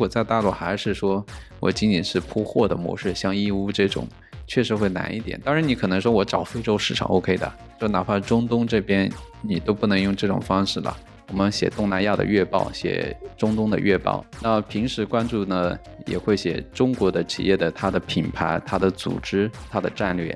[0.00, 1.22] 如果在大陆还是说
[1.58, 4.08] 我仅仅是铺货的模式，像义乌这种，
[4.46, 5.38] 确实会难一点。
[5.44, 9.12] 当然，你可能说我找非洲市场 OK 的，就哪怕中东这边
[9.42, 10.96] 你都不能用这种方式了。
[11.28, 14.24] 我们写东南亚的月报，写中东的月报。
[14.40, 20.34] 那平时关注呢，也会写中国的企业的它的品牌、它的组织、它的战略。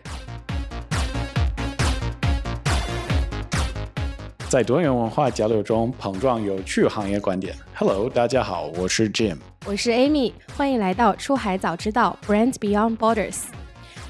[4.54, 7.52] 在多元文化交流中碰撞有趣行业观点。
[7.74, 9.36] Hello，大家好，我是 Jim，
[9.66, 13.46] 我是 Amy，欢迎来到出海早知道 Brands Beyond Borders。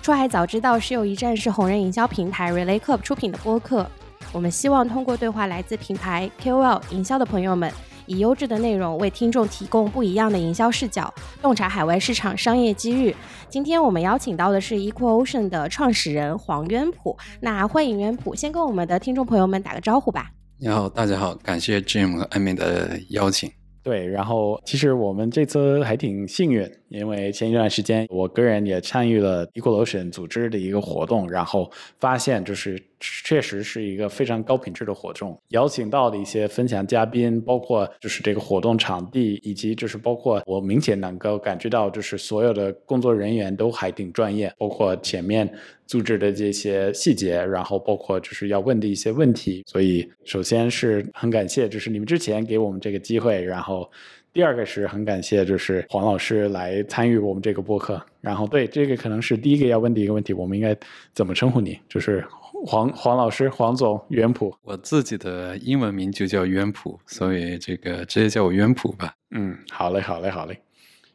[0.02, 3.86] 出海早知道是由一站式红人营销平台 Relay Club 出品的播客。
[4.32, 7.72] 我们希望通过对话来自品牌 KOL 营销的朋友们，
[8.04, 13.16] 以优质的内容为听众提供不一样的营销视角，洞察海外市场商业机遇。
[13.48, 17.16] 今天我们邀请到的是 Equal Ocean 的创始人黄渊普。
[17.40, 20.32] 那欢迎渊普，先跟我们的听众朋友们打个招呼吧。
[20.56, 23.50] 你好，大家好，感谢 Jim 和 Amy 的邀请。
[23.82, 32.80] 对，然后其实我们这次还挺幸运，因为前一段时间我个人也参与了 Equal Ocean 组织的一个活动，然后发现就是。
[33.22, 45.46] 确实是一个非常高品质的活动，邀请到的一些分享嘉宾，包括就是这个活动场地，以及就是包括我明显能够感觉到，就是所有的工作人员都还挺专业，包括前面
[45.86, 49.62] 组织的这些细节，然后包括就是要问的一些问题。
[49.66, 53.90] 所以首先是很感谢，就是你们之前给我们这个机会，然后
[54.34, 58.04] 第二个是很感谢，就是黄老师来参与我们这个播客。
[58.20, 60.76] 然后对这个可能是第一个要问的一个问题，我们应该
[61.14, 61.78] 怎么称呼你？
[61.88, 62.22] 就是。
[62.66, 69.12] 黄黄老师，黄总，渊普，我自己的英文名就叫渊普，所以这个直接叫我渊普吧。
[69.32, 70.58] 嗯，好嘞，好嘞，好嘞。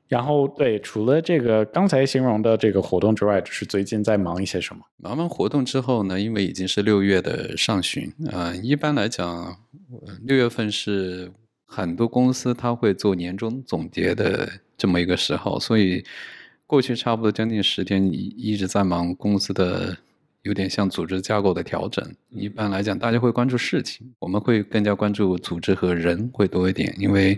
[0.07, 4.81] 然后，对，除了这个刚才形容的这个活动之外，就是最近在忙一些什么？
[4.97, 9.57] 忙完活动之后呢，因为已经是六月的上旬，啊，一般来讲，
[10.25, 11.31] 六月份是
[11.69, 16.03] 很多公司他会做年终总结的这么一个时候，所以
[16.65, 19.97] 过去差不多将近十天，一一直在忙公司的。
[20.43, 22.01] 有点像组织架构的调整。
[22.29, 26.95] 一般来讲，大家会关注事情，我们会更加关注组织和人会多一点。
[26.97, 27.35] 因为，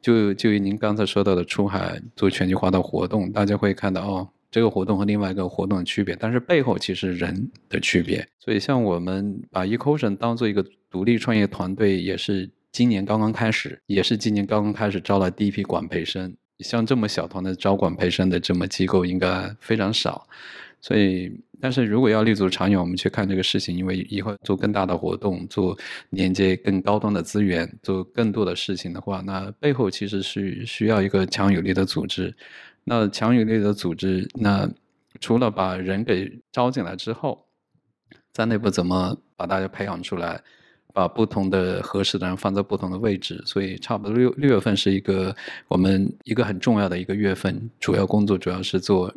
[0.00, 8.26] 就就您刚才说到的出海做全球化的活动，大家会看到哦，这个活动和另外一个活动的区别，但是背后其实人的区别。
[8.40, 16.34] 所以，像我们把 e c o s i o n 当做一个独立创业团队，也是今年刚刚开始，也是今年刚刚开始招了第一批管培生。
[16.60, 20.26] 像这么小团的招管培生的这么机构，应该非常少。
[20.80, 25.76] 所以，但是如果要立足长远，我们去看这个事情，因为以后做更大的活动，做
[26.10, 32.32] 连接更高端的资源，做更多的事情的话，那背后其实是需要一个强有力的组织。
[32.84, 34.68] 那强有力的组织，那
[35.20, 37.46] 除了把人给招进来之后，
[38.32, 40.40] 在内部怎么把大家培养出来，
[40.98, 43.40] 把不同的合适的人放在不同的位置？
[43.46, 45.32] 所以，差不多六六月份是一个
[45.68, 49.14] 我们一个很重要的一个月份，主要工作主要是做。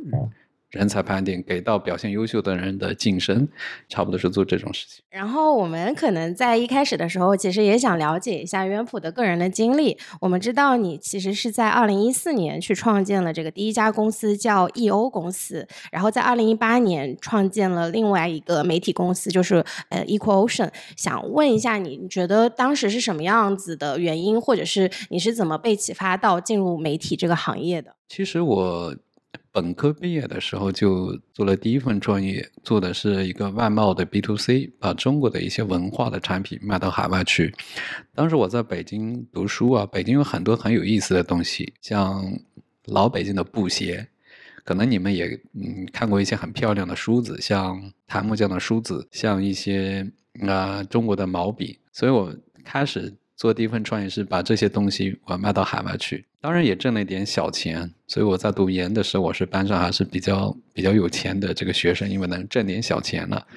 [0.72, 3.48] 人才盘点给到表现优秀的人的晋升，
[3.90, 5.04] 差不多是做这种事情。
[5.10, 9.98] 然后我们可能在一开始的时候，其实也想了解一下渊普的个人的经历。
[10.22, 15.68] 我们知道你其实是在二零一四年去创建了这个第一家公司，叫 E.O 公司。
[15.92, 20.70] 然后在二零一八年创建了另外一个媒体公司，就是呃 Equal Ocean。
[20.96, 27.96] 想问一下你，你觉得当时是什么样子的原因，或者是你是怎么被启发到进入媒体这个行业的？
[28.08, 28.96] 其实我。
[29.52, 37.54] 本科毕业的时候就做了第一份创业，做的是一个外贸的 B to C，把中国的一些文化的产品卖到海外去。
[38.16, 42.24] 当时我在北京读书啊，北京有很多很有意思的东西，像
[42.86, 44.08] 老北京的布鞋，
[44.64, 50.10] 可能你们也嗯看过一些很漂亮的梳子，像檀木匠的梳子，像一些
[50.48, 53.14] 啊中国的毛笔，所以我开始。
[53.38, 57.94] 做第一份创业是把这些东西我卖到海外去，当然也挣了一点小钱。
[58.08, 63.48] 所以我在读研的时候，我是班上还是比较比较有钱的这个学生，因为能挣点小钱了。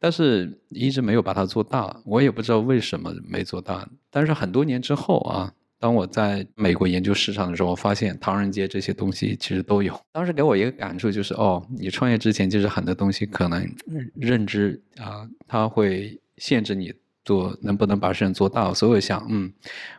[0.00, 3.88] 但是一直没有把它做大，我也不知道为什么没做大。
[4.10, 9.98] 但是很多年之后啊，当我在美国研究市场的时候，我发现唐人街这些东西其实都有。
[10.12, 13.66] 当时给我一个感触就是，哦，你创业之前就是很多东西可能
[14.14, 16.92] 认知啊，它会限制你。
[17.24, 18.74] 做能不能把事情做到？
[18.74, 19.52] 所以我想，嗯，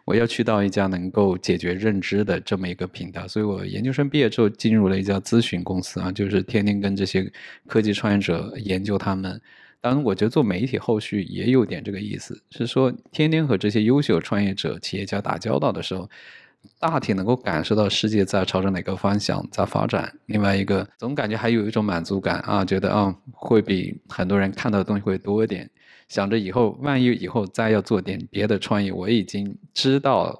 [0.06, 3.27] 我要去到一家能够解决认知的这么一个平台。
[3.27, 7.31] 所以我研究生毕业之后进入了一家咨询公司啊，就是天天跟这些
[7.68, 9.42] 科技创业者研究他们。
[9.81, 16.10] 当然，我觉得做媒体后续也有点这个意思，是说天天和这些优秀创业者、企业家打交道的时候，
[16.80, 20.12] 大体能够感受到世界在朝着哪个方向在发展。
[20.25, 25.69] 另外一个，总感觉还有一种满足感啊，觉得啊，会比很多人看到的东西会多一点。
[26.07, 30.40] 想着以后，万一以后再要做点别的创业，我已经知道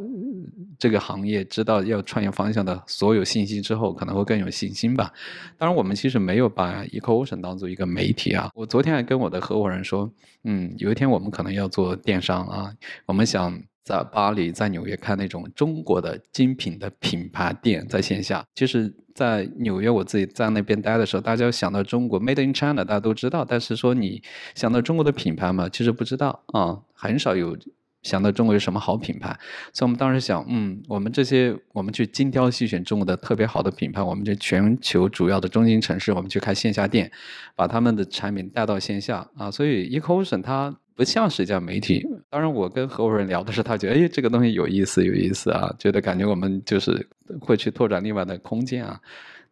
[0.78, 5.12] 这个行业，知道要创业方向的所有信息之后，可能会更有信心吧。
[5.58, 8.50] 当然，我们其实没有把 EcoOcean 当做一个媒体啊。
[8.54, 10.12] 我昨天还跟我的合伙人说，
[10.44, 12.74] 嗯，有一天我们可能要做电商啊，
[13.06, 13.62] 我们想。
[13.86, 18.44] 在巴黎，在纽约看那种中国的精品的品牌店，在线下。
[18.56, 23.46] 其实，在纽约，我自己在那边待的时候，大家想到中国 Made in China，大家都知道。
[23.46, 24.24] 但是说你
[24.56, 27.56] 想到中国的品牌嘛，其实不知道啊，很少有
[28.02, 29.38] 想到中国有什么好品牌。
[29.72, 37.12] 所以我们当时想，嗯，我们这些，我们去精挑细选中国的特别好的品牌，我们去全球主要的中心城市，我们去开线下店，
[37.56, 39.52] 把他们的产品带到线下啊。
[39.52, 40.76] 所以 EcoOcean 它。
[40.96, 42.08] 不像是一家媒体。
[42.30, 47.08] 当然，我跟合伙人聊的是，他觉得哎，这个东西有意思，有意思啊，觉得感觉我们就是
[47.40, 49.00] 会去拓展另外的空间啊。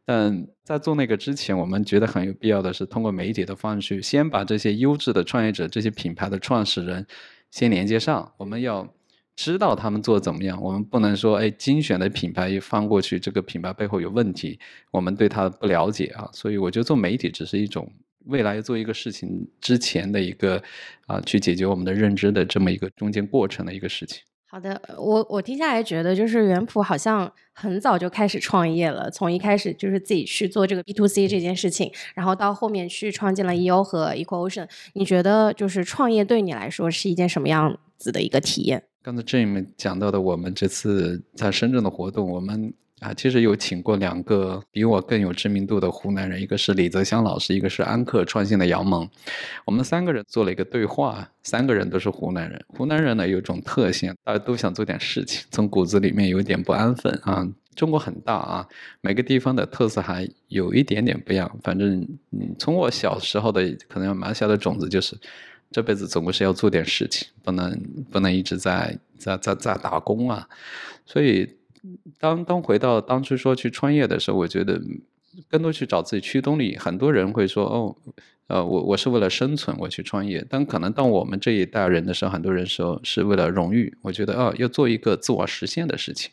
[0.05, 7.05] 但在做那个之前，我们觉得很有必要的是通过媒体的方式，先把这些优质的创业者、这些品牌的创始人
[7.51, 8.31] 先连接上。
[8.37, 8.87] 我们要
[9.35, 14.59] 知道他们做怎么样，我们不能说哎，精选的品牌一放过去，这个品牌背后有问题，
[14.91, 16.29] 我们对它不了解啊。
[16.33, 17.91] 所以，我觉得做媒体只是一种。
[18.25, 20.61] 未来做一个事情之前的一个
[21.07, 24.21] 啊，去解决我们的认知的这么一个中间过程的一个事情。
[24.45, 34.69] 好的，我我听下来觉得，就是元普好像很早就开始创业了，从一开始就是自己去做这个 B to C 这件事情，然后到后面去创建了 EO 和 EcoOcean。
[34.93, 38.83] 你觉得就是创业对你来说是一件什么样子的一个体验？
[39.01, 42.73] 刚才 Jim 讲到的，我们这次在深圳的活动，我们。
[43.03, 49.07] 啊，其实有请过两个比我更有知名度的湖南人，一个是李泽湘老师，一个是安克创新的杨萌。
[49.65, 52.63] 我们三个人做了一个对话，三个人都是湖南人。
[52.69, 57.45] 湖南人呢有一种特性，大家都想做点事情，从骨子里面有点不安分啊。
[57.75, 58.65] 中国很大啊，
[59.01, 61.59] 每个地方的特色还有一点点不一样。
[61.61, 61.99] 反正，
[62.31, 65.17] 嗯，从我小时候的可能要埋下的种子就是，
[65.71, 67.77] 这辈子总归是要做点事情，不能
[68.09, 70.47] 不能一直在在在在打工啊。
[71.05, 71.49] 所以。
[72.19, 74.81] 当当回到当初说去创业的时候，我觉得
[75.49, 76.77] 更多去找自己驱动力。
[76.77, 77.95] 很多人会说：“哦，
[78.47, 83.97] 呃，我我是为了生存我去创业。”但可能到我们这一代人的时候，很多人说是为了荣誉。
[84.01, 86.31] 我觉得哦，要做一个自我实现的事情。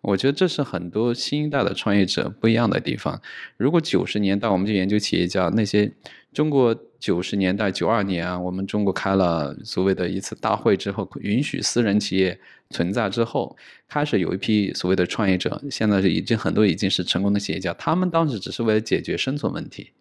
[0.00, 3.20] 我觉得这是很多新一代的创业者不一样的地方。
[3.56, 5.92] 如果九十年代我们就研究企业家那些。
[6.30, 12.38] 中国九十年代九二年啊，我们中国开了所谓的一次大会之后，允许私人企业
[12.70, 13.56] 存在之后，
[13.88, 17.72] 开始有一批所谓的创业者，现在是已经很多已经是成功的企业家。
[17.74, 19.92] 他们当时只是为了解决生存问题，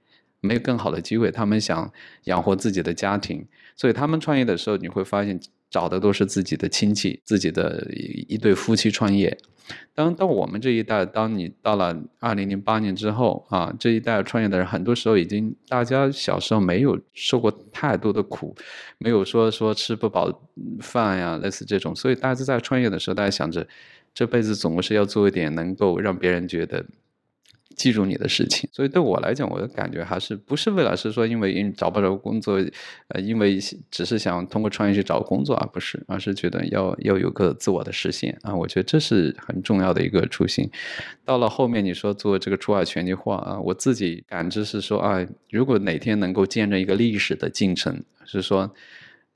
[0.41, 1.91] 没有更好的机会，他们想
[2.25, 7.87] 养活自己的家庭，所以他们创业的时候，你会发现找的都是自己的亲戚，自己的
[8.27, 9.37] 一对夫妻创业。
[9.93, 18.55] 当到我们这一代，当你到了二零零八年之后啊，这一代创业的人，很多时候已经大家小时候没有受过太多的苦，
[18.97, 20.41] 没有说说吃不饱
[20.79, 23.67] 饭呀，类似这种，所以大家在创业的时候，大家想着
[24.13, 26.85] 这辈子总是要做一点能够让别人觉得。
[27.77, 32.55] 记住你的事情，所以对我来讲，我的感觉还是不是为了是说因为找不着工作，
[33.09, 33.59] 呃，因为
[33.91, 40.67] 只是想通过创业去找工作，而不是，而是觉得要要有个自我的实现啊，我觉得这是很重要的一个初心。
[41.23, 48.73] 到了后面你说做这个出海全球化啊，我自己感知是说啊，如果哪天能够见证一个历史的进程，是说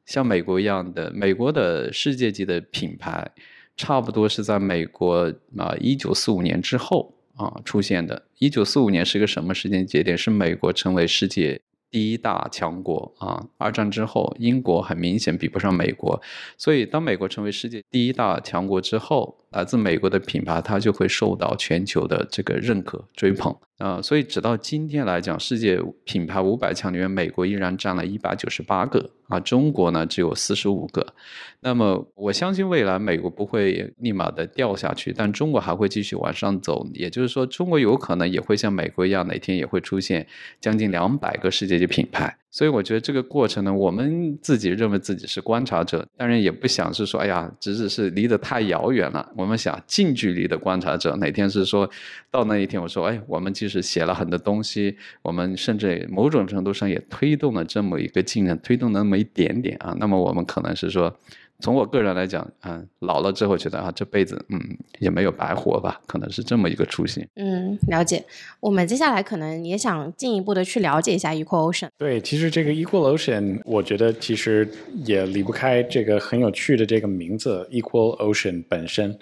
[0.07, 3.29] 像美国一样的，美国的世界级的品牌，
[3.77, 7.13] 差不多是在美国啊一九四五年之后。
[7.41, 10.15] 啊，出现的，一九四五年是个什么时间节点？
[10.15, 13.47] 是美国成为世界第一大强国啊。
[13.57, 16.21] 二战之后，英国很明显比不上美国，
[16.57, 23.55] 所以当美国成为世界第一大强国之后，来自美国的品牌它就会受到全球的这个认可追捧。
[23.77, 31.15] 啊，所以直到今天来讲，世界品牌五百强里面，美国依然占了一百九十八个啊，中国呢只有四十五个。
[31.61, 36.87] 那么我相信未来美国不会立马的掉下去，但中国还会继续往上走。
[36.93, 40.27] 也就是说，中国有可能也会像美国一样，哪天也会出现
[40.59, 42.37] 将近两百个世界级品牌。
[42.51, 49.31] 所以我觉得这个过程呢，我们自己认为自己是观察者，当然也不想是说，哎呀，只是是离得太遥远了。
[49.37, 51.89] 我们想近距离的观察者，哪天是说
[52.29, 59.95] 到那一天，我说，哎，我们即使写了很多东西，我们甚至某种程度上也推动了这么一个进程，推动那么一点点啊。
[59.97, 61.17] 那么我们可能是说。
[61.61, 64.59] 从我个人来讲，嗯，老了之后觉得啊，这辈子嗯
[64.99, 67.25] 也没有白活吧，可能是这么一个初心。
[67.35, 68.25] 嗯，了解。
[68.59, 71.89] 我们接下来可能也想进一步的去了解一下 Equal Ocean。
[71.97, 74.67] 对，其实这个 Equal Ocean，我觉得其实
[75.05, 79.17] 也离不开这个很有趣的这个名字 Equal Ocean 本身。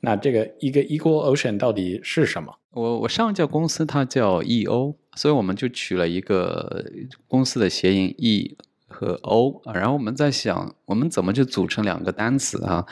[0.00, 2.52] 那这个一个 Equal Ocean 到底是什么？
[2.70, 6.84] 我我上一家公司它叫 E.O，所以我们就取了一个
[7.28, 8.56] 公司的谐音 E
[8.92, 12.84] 和 O，然后我们在想，我们怎么去组成两个单词啊？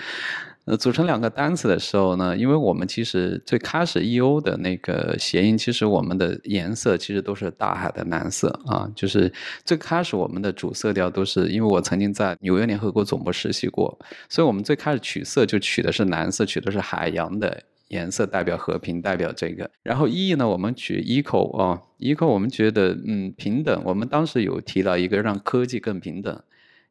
[0.66, 9.33] 呃，组成两个单词的时候呢，因为我们其实最开始 E.O 的那个谐音，其实我们的颜色其实都是大海的蓝色啊，就是
[9.64, 19.70] 最开始我们的主色调都是，因为我曾经在纽约联合国总部实习过，所以我们最开始取色就取的是蓝色，取的是海洋的颜色，代表和平，代表这个。
[19.85, 26.42] 然后 E 呢，我们取 eco 啊，eco 我们觉得嗯平等，我们当时有提到一个让科技更平等。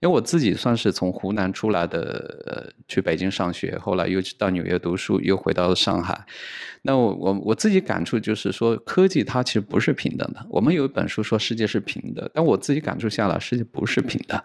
[0.02, 2.00] 因为我自己算是从湖南出来的，
[2.46, 6.26] 呃，去北京上学，后来又到纽约读书，又回到了上海。
[6.84, 10.46] 那我我我自己感触就是说，科技它其实不是平等的。
[10.50, 14.42] 我们有一本书说世界是平的，但我自己感触下来，世界不是平的。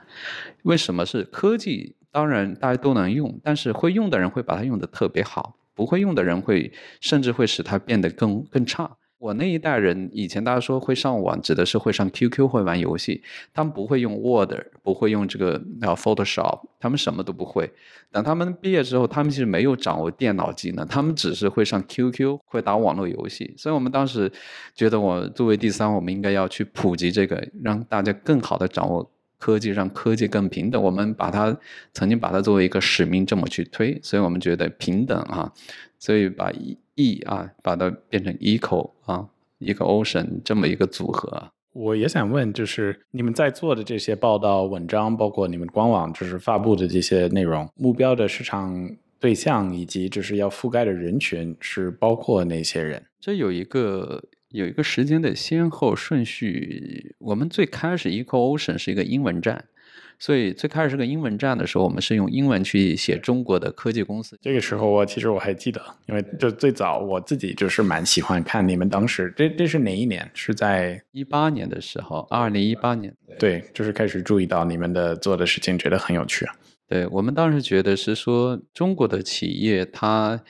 [0.64, 1.94] 为什么是科技？
[2.10, 8.96] 当然大家都能用，但是会用的人会把它用的特别好，不会用的人会甚至会使它变得更更差。
[9.18, 13.22] 我那一代人以前大家说会上网，指的是会上 QQ 会玩游戏，
[13.54, 14.52] 他们不会用 Word，
[14.82, 17.72] 不会用这个啊 Photoshop，他们什么都不会。
[18.12, 23.54] 等他们毕业之后，他们其实没有掌握电脑技能，他们只是会上 QQ，会打网络游戏。
[23.56, 24.30] 所以我们当时
[24.74, 29.10] 觉得，我作为第三，我们应该要去普及这个，让大家更好的掌握
[29.44, 30.82] 科技，让科技更平等。
[30.82, 31.54] 我们把它
[31.92, 35.52] 曾经把它作为一个使命这么去推，所以我们觉得平等啊，
[35.98, 36.50] 所以把
[36.94, 41.50] E 啊，把它变成 eco 啊，一个 ocean 这么一个组合。
[41.74, 53.02] 我也想问，就是你们在做的这些报道文章，包括你们官网就是发布的这些内容，目标的市场对象以及就是要覆盖的人群是包括哪些人？
[53.20, 54.22] 这有一个
[54.54, 57.16] 有一个时间的先后顺序。
[57.18, 59.64] 我们最开始 eco ocean 是一个英文站。
[60.16, 64.38] 所以最开始是个英文站的时候，我们是用英文去写中国的科技公司。
[64.40, 70.30] 这个时候我其实我还记得，因为就最早我自己就是蛮喜欢看你们当时这这是哪一年？
[70.32, 73.12] 是在一八年的时候，二零一八年。
[73.40, 76.44] 对，就是开始注意到你们的做的事情，觉得很有趣。
[76.44, 76.54] 啊
[76.86, 80.40] 对我们当时觉得是说中国的企业它。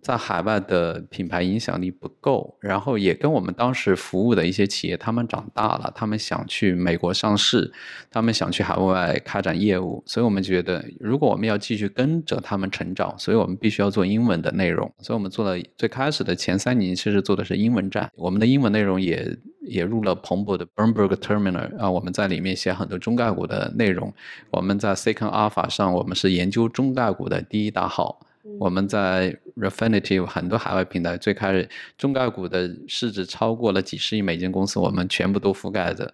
[0.00, 7.72] 在海外的品牌影响力不够，然后也跟我们当时服务的一些企业，他们长大了，他们想去美国上市，
[8.08, 14.88] 他们想去海外开展业务，所以我们觉得，如果我们要继续跟着他们成长，所以我们必须要做英文的内容。
[15.00, 24.14] 所以我们做了最开始的前三年，其实做的是英文站，我们的英文内容也也入了彭博的 Bloomberg Terminal 啊，我们在里面写很多中概股的内容。
[24.52, 28.20] 我们在 Second Alpha 上，我们是研究中概股的第一大号。
[28.58, 36.12] 我们在 Refinitiv 很多海外平台，最开始中概股的市值超过了几十亿美金公司，我们全部都覆盖着。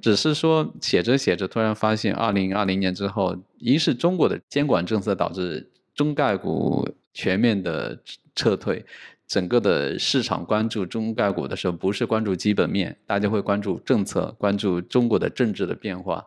[0.00, 7.98] 只是说写着写着，突然发现，二零二零年之后，一是中国的监管政策导致中概股全面的
[8.34, 8.84] 撤退，
[9.26, 16.24] 整个的市场关注中概股的时候，不是关注基本面，大家会关注政策，关注中国的政治的变化。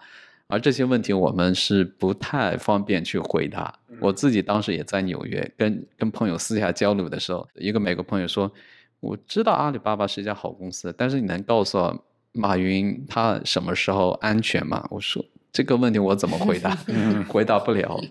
[0.48, 3.74] 而这些问题我们是不太方便去回答。
[4.00, 8.52] 我自己当时也在纽约，跟跟朋友私下交流的时候，一个美国朋友说
[9.00, 16.78] ：“我知道阿里巴巴是一家好公司，但是你能告诉我马云他什么时候安全吗？”我说：“这个问题我怎么回答？
[17.30, 18.00] 回答不了。”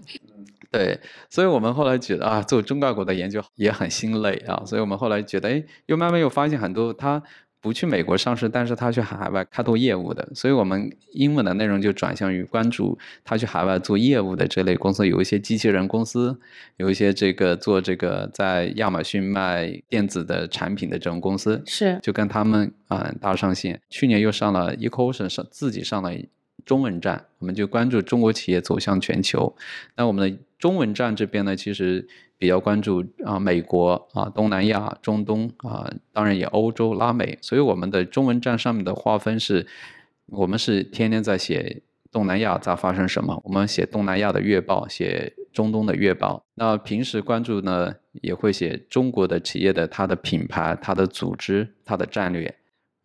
[0.72, 0.98] 对，
[1.30, 7.22] 所以我们后来觉得啊，做中概股的研究也很心累啊，所以我们后来觉得，哎，又慢慢又发现很多他。
[7.64, 16.38] 不去美国上市，但是他去海外开拓业务的，所以我们英文的内容就转向于关注他去海外做业务的这类公司，有一些机器人公司，
[16.76, 23.80] 有一些这个做这个在亚马逊卖电子的产品的这种公司，是就跟他们啊搭上线。
[23.88, 26.10] 去年又上了 e c o s i o n 上自己上了
[26.64, 29.54] 中文站，我们就关注中国企业走向全球。
[29.96, 32.08] 那我们的中文站这边呢，其实。
[32.36, 39.66] 比较关注啊，美国啊，东南亚、中东啊，当然也欧洲、拉美，所以我们的中文站上面的划分是，
[40.26, 41.80] 我们是天天在写
[42.10, 46.44] 东南亚在发生什么，我们写东南亚的月报，写中东的月报。
[46.56, 52.54] 那平时关注呢，也会写中国的企业的它的品牌、它的组织、它的战略，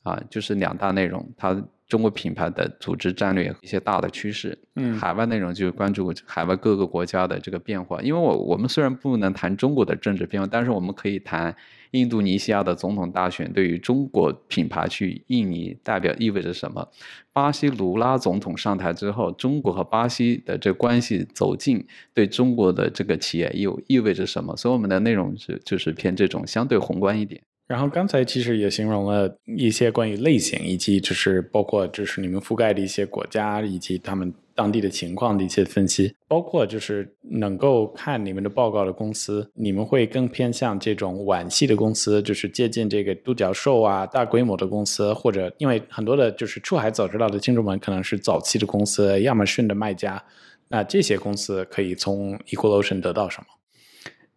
[0.02, 1.64] 啊，就是两大内容，它。
[1.90, 8.00] 中国品牌的组织战略一些大的趋势，嗯，海外内容就关注海外各个国家的这个变化。
[8.02, 11.54] 因为我我们虽然不能谈中国的政治变化，但是我们可以谈
[11.92, 16.88] 印度尼西亚的总统大选对于中国品牌去印尼代表意味着什么。
[17.34, 24.56] 巴西卢拉总统上台之后，中国和巴西的这关系走近，对中国的这个企业又意味着什么？
[24.56, 27.42] 所以我们的内容是就是偏这种相对宏观一点。
[27.70, 50.24] 然后刚才其实也形容了一些关于类型，以及就是包括就是你们覆盖的一些国家以及他们当地的情况的一些分析，包括就是能够看你们的报告的公司，你们会更偏向这种晚期的公司，就是接近这个独角兽啊、大规模的公司，或者因为很多的就是出海早知道的听众们可能是早期的公司，亚马逊的卖家，
[50.70, 53.46] 那这些公司可以从 Equalotion 得到什么？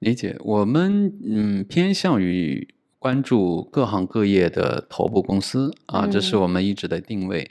[0.00, 2.68] 理解，我们嗯偏向于
[3.02, 7.50] 关注各行各业的头部公司啊，这是我们一直的定位。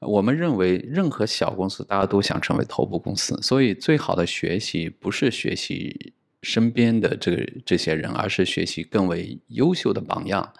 [0.00, 10.52] 我们认为任何小公司大家都想成为头部公司，所以最好的学习不是学习身边的这个这些人，而是学习更为优秀的榜样。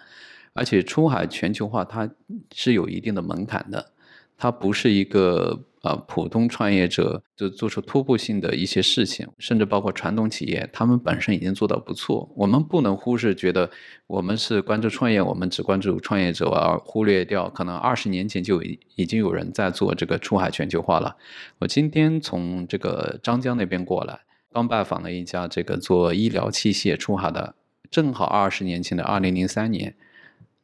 [0.53, 2.09] 而且出海全球化它
[2.51, 3.91] 是有一定的门槛的，
[4.39, 5.65] 它不是一个。
[5.81, 12.31] 啊，普通创业者就做出突破性的一些事情，甚至包括传统企业，他们本身已经做得不错。
[12.35, 13.67] 我们不能忽视，觉得
[14.05, 21.17] 我们是关注创业，我们只关注创业者，而忽略掉可能二十年前就已已经有人在做这个出海全球化了。
[21.57, 24.19] 我今天从这个张江那边过来，
[24.51, 27.55] 刚拜访了一家这个做医疗器械出海的，
[27.89, 29.95] 正好二十年前的二零零三年，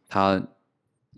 [0.07, 0.47] 他。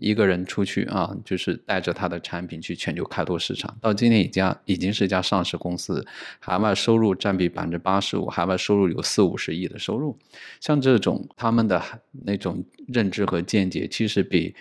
[0.00, 3.76] 一个人出去啊，就是带着他的产品去全球开拓市场。
[3.80, 6.04] 到今天，一家已经是一家上市公司，
[6.38, 10.18] 海外收入占比百分之八十五，海外收入有四五十亿的收入。
[10.58, 11.80] 像这种他们的
[12.24, 14.54] 那种认知和见解，其实比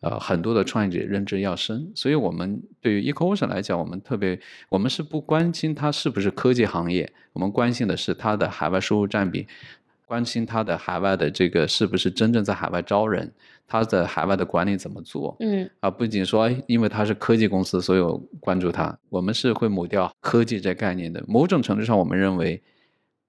[0.00, 1.90] 呃很多的创业者认知要深。
[1.94, 9.46] 所以，我们对于 Ecoson 来讲，我们特别，我们是不关心它是不是科技行业，我们关心的是它的海外收入占比，
[10.12, 13.32] 关心他的海外的这个是不是真正在海外招人。
[13.66, 15.34] 他的海外的管理怎么做？
[15.40, 18.94] 嗯，啊，不仅说因为他是科技公司，所以我关注他。
[19.08, 21.24] 我们是会抹掉科技这概念的。
[21.26, 22.62] 某种程度上，我们认为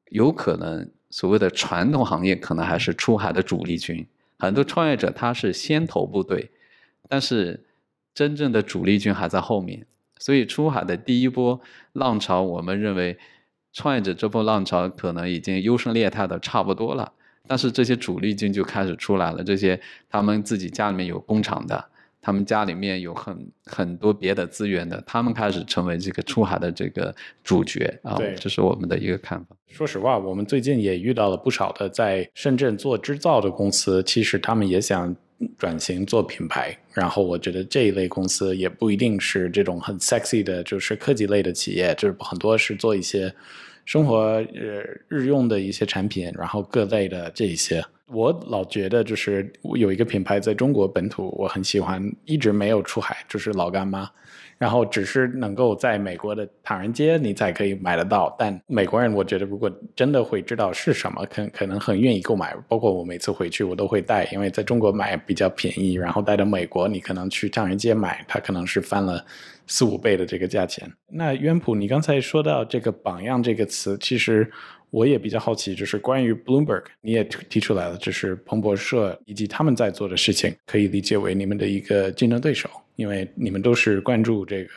[0.09, 4.05] 有可能所谓的传统行业可能还是出海的主力军。
[4.39, 6.51] 很多创业者他是先头部队，
[7.07, 7.65] 但是
[8.13, 9.85] 真正的主力军还在后面。
[10.19, 11.61] 所以出海的第一波
[11.93, 13.17] 浪潮，我们认为
[13.73, 17.11] 创业者这波浪潮可能已经优胜劣汰的差不多了。
[17.45, 19.77] 但是这些主力军就开始出来了，这些
[20.09, 21.83] 他们自己家里面有工厂的，
[22.21, 27.13] 他们家里面有很很多别的资源的，他们开始成为这个出海的这个
[27.43, 28.15] 主角啊。
[28.15, 29.53] 对，这是我们的一个看法。
[29.67, 35.13] 说实话，我们最近也遇到了不少的在深圳做制造的公司，其实他们也想
[35.57, 36.77] 转型做品牌。
[36.93, 43.33] 然后我觉得这一类公司也不一定是这种很 sexy 的，就是科技类的企业，就是很多是做一些。
[43.85, 54.09] 生活呃日用的一些产品，然后各类的这一些，我老觉得就是有一个品牌在中国本土我很喜欢，一直没有出海，就是老干妈。
[54.63, 62.55] 然后只是能够在美国的唐人街你才可以买得到，但美国人我觉得如果真的会知道是什么，可可能很愿意购买。
[62.69, 69.21] 包括我每次回去我都会带，因为在中国买比较便宜，然后带到美国，你可能去唐人街买，它可能是翻了
[69.67, 70.89] 四五倍的这个价钱。
[71.11, 74.49] 那渊普，你刚才说到这个榜样这个词，其实。
[74.93, 84.69] 我也比较好奇，就是关于 Bloomberg，你也提出来了，就是彭博社以及他们在做的事情，可以理解为你们的一个竞争对手，因为你们都是关注这个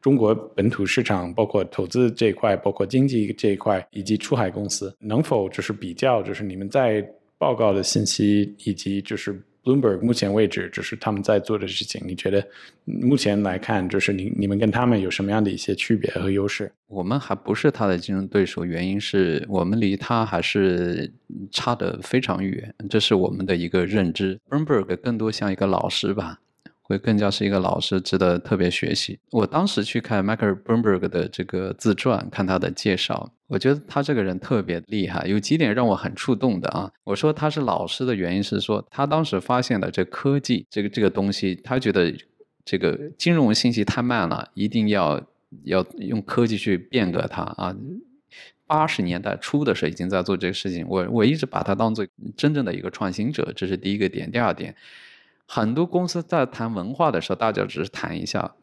[0.00, 7.00] 中国本土市场，包括投资这一块，包括经济这一块，以及出海公司，能否就是比较，就是你们在
[7.38, 9.40] 报告的信息以及就是。
[9.64, 12.44] Bloomberg 目前为止就是他们在做的事情，你觉得
[12.84, 16.72] 目前来看，就是你你们跟他们有什么样的一些区别和优势？
[16.88, 21.12] 我们还不是他的竞争对手，原因是我们离他还是
[21.50, 24.38] 差得非常远，这是我们的一个认知。
[24.50, 26.40] Bloomberg 更多像一个老师吧。
[26.92, 29.18] 会更加是一个老师，值得特别学习。
[29.30, 36.92] 我当时去看 Michael Bloomberg 的这个自传，看他的介绍，我觉得他这个人特别厉害，有几点让我很触动的啊。
[37.04, 42.14] 我说他是老师的原因是说，他当时发现了这科技这个这个东西，他觉得
[42.64, 45.20] 这个金融信息太慢了，一定要
[45.64, 47.74] 要用科技去变革它啊。
[48.66, 54.30] 八十年代初的时候已经在做这个事情，我我一直把他当做真正的一个创新者，这是第一个点。
[54.30, 54.74] 第二点。
[55.46, 58.54] 很多公司在谈文化的时候，大家只是谈一下。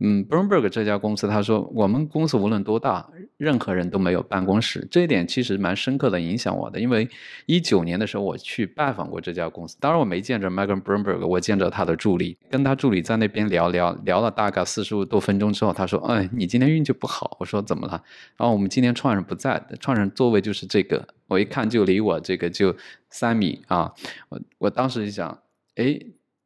[0.00, 4.86] 嗯，Bloomberg 这家公司他说，我们公司无论多大，任何人都没有办公室。
[4.90, 7.08] 这一点其实蛮深刻的影响我的，因为
[7.46, 17.92] 一九年的时候我去拜访过这家公司，当然我没见着 Michael Bloomberg，我见着他的助理，跟他助理在那边聊聊聊了大概四十五多分钟之后，他说：“哎，你今天运气不好。”我说：“怎么了？”
[18.36, 22.74] 然后我们今天创始人不在，创始人座位就是这个，我一看就离我这个就
[23.10, 23.92] 三米啊，
[24.28, 25.38] 我我当时就想。
[25.76, 25.98] 哎，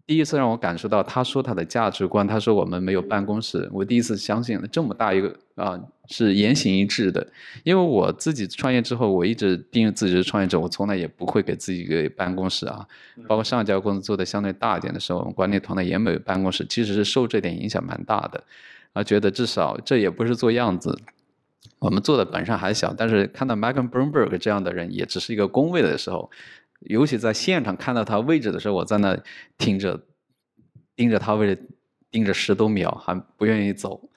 [0.07, 2.27] 第一次让我感受到他说他的价值观。
[2.27, 7.27] 他说我们没有办公室，我第一次相信了这么大一个啊是言行一致的。
[7.63, 12.87] 因为我自己创业之后，我一直定义自己是创业者，我从来也不会给自己一个办公室啊。
[13.27, 18.43] 包括上一家公司做的相对大一点的时候，我们管理团队也没有办公室，其实是受这点影响蛮大的。
[18.95, 20.99] 啊，觉得至少这也不是做样子，
[21.79, 26.31] 我们做的本身还小，但是看到 Megan Bloomberg 这样的人，也只是一个工位的时候，
[26.81, 29.19] 尤其在现场看到他位置的时候，我在那
[29.57, 30.01] 听着，
[30.95, 31.69] 盯着他位置，
[32.11, 34.09] 盯着十多秒，还不愿意走。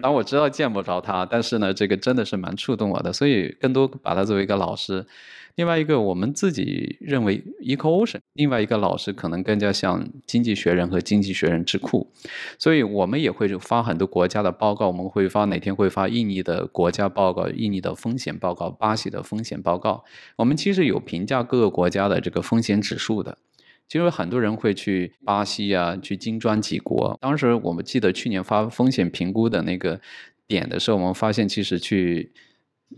[0.00, 5.06] 当然我知道见不着他，但是呢，这个真的是蛮触动我的，所以更多把他作为一个老师。
[5.56, 12.10] 另外一个，我们自己认为 EcoOcean，另外一个老师可能更加像《经济学人》和《经济学人》智库，
[12.58, 20.02] 所以我们也会发很多国家的报告，我们会发哪天会发印尼的国家报告、印尼的风险报告、巴西的风险报告。
[20.36, 23.38] 我们其实有评价各个国家的这个风险指数的。
[23.86, 27.16] 其实很多人会去巴西啊，去金砖几国。
[27.20, 30.00] 当时我们记得去年发风险评估的那个
[30.48, 32.32] 点的时候，我们发现其实去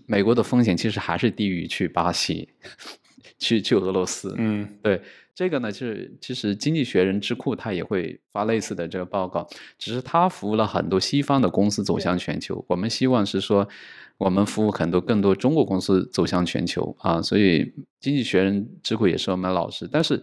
[0.04, 2.48] 美国的风险其实还是低于去巴西、
[3.38, 4.34] 去去俄罗斯。
[4.36, 5.00] 嗯，对
[5.34, 12.64] 这个呢，就是其实经济学人智库它也会发类似的这个报告，只是它服务了很多西方的公司走向全球。
[12.68, 13.68] 我们希望是说。
[14.18, 19.86] 我们服务很多更多中国公司走向全球啊，所以经济学人智库也是我们老师。
[19.90, 20.22] 但是，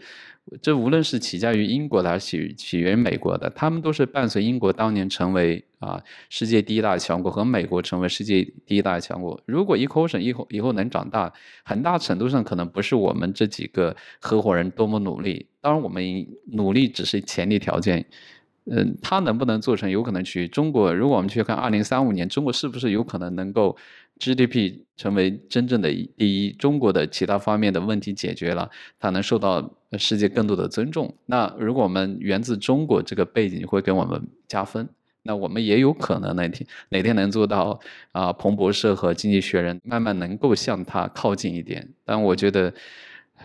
[0.62, 9.40] 这无论是起家于英国的还是起起源于美国的，他们都是伴随英国当年成为啊世界第一大强国和美国成为世界第一大强国。
[9.46, 11.32] 如果 Ecotion 以后以后能长大，
[11.64, 16.04] 很大程度上可能不是我们这几个合伙人多么努力，当然我们
[16.52, 18.04] 努力只是前提条件。
[18.65, 19.89] 嗯，它能不能做成？
[19.89, 20.93] 有可能去中国。
[20.93, 23.76] 如果我们去看二零三五年，中国是不是有可能能够
[24.19, 26.52] GDP 成为真正的第一？
[26.52, 31.13] 中国的其他方面的问题解决了，它能受到世界更多的尊重。
[31.26, 34.88] 那如果我们源自中国这个背景会给我们加分，
[35.23, 37.78] 那我们也有可能哪天哪天能做到
[38.13, 38.32] 啊？
[38.32, 41.86] 彭博社和经济学人慢慢能够向它靠近一点。
[42.06, 42.73] 但我觉得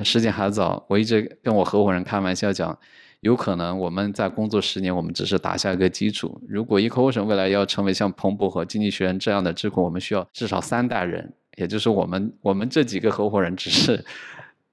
[0.04, 0.86] 时间还早。
[0.88, 2.78] 我一直跟我合伙人开玩笑讲。
[3.20, 6.40] 有可能我们在工作十年，我们只是打下一个基础。
[6.48, 14.04] 如果 Ecoation 未来要成为像彭博和经济学人这样的智库，我们需要至少三代人，也就是我们我们这几个合伙人只是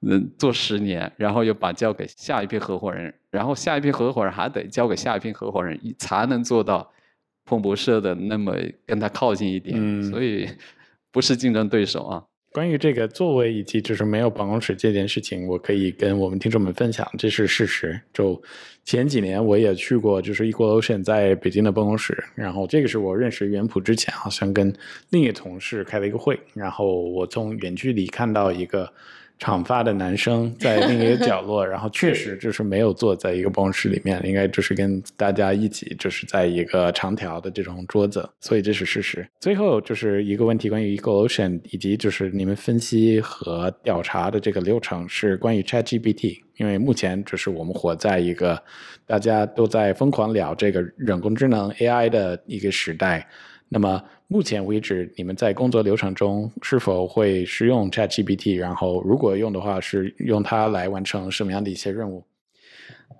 [0.01, 6.87] 嗯做十年，然后又把交给下一批合伙人，然后下一批合伙人还得交给下一批合伙人，才能做到
[7.45, 8.53] 彭博社的那么
[8.85, 10.03] 跟他靠近一点。
[10.03, 10.47] 所以
[11.11, 12.23] 不是竞争对手啊。
[12.55, 17.99] 关于这个座位以及就是没有办公室这件事情，我可以跟我们听众们分享，这是事实。
[18.13, 18.41] 就
[18.85, 24.73] 前几年我也去过，就是 Equalocean 在北京的办公室，然后这个是我认识元普之前，好像跟
[25.09, 28.89] 另一个同事开了一个会，然后我从远距离看到一个。
[29.37, 39.27] 长发的男生在另一个角落， 然后确实就是没有坐在一个办公室里面，应该就是跟大家一起，就是在一个长条的这种桌子，所以这是事实。
[39.39, 48.61] 最后就是一个问题，关于 Ecocean 以及就是你们分析和调查的这个流程是关于 ChatGPT，因为目前就是我们活在一个
[49.05, 53.27] 大家都在疯狂聊这个人工智能 AI 的一个时代。
[53.69, 58.57] 那么目前为止，你们在工作流程中是否会使用 ChatGPT？
[58.57, 62.23] 然后如果用的话，是用它来完成什么样的一些任务？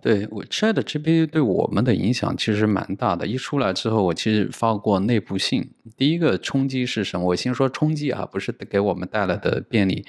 [0.01, 3.25] 对我 ChatGPT 对我们的影响其实蛮大的。
[3.25, 5.67] 一出来之后，我其实发过内部信。
[5.97, 7.25] 第一个冲击是什么？
[7.25, 10.05] 我先说冲击啊，不是给我们带来的便利。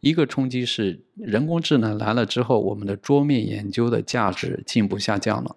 [0.00, 5.56] 一个冲击是人工智能来了之后，我们的桌面研究的价值进一步下降了。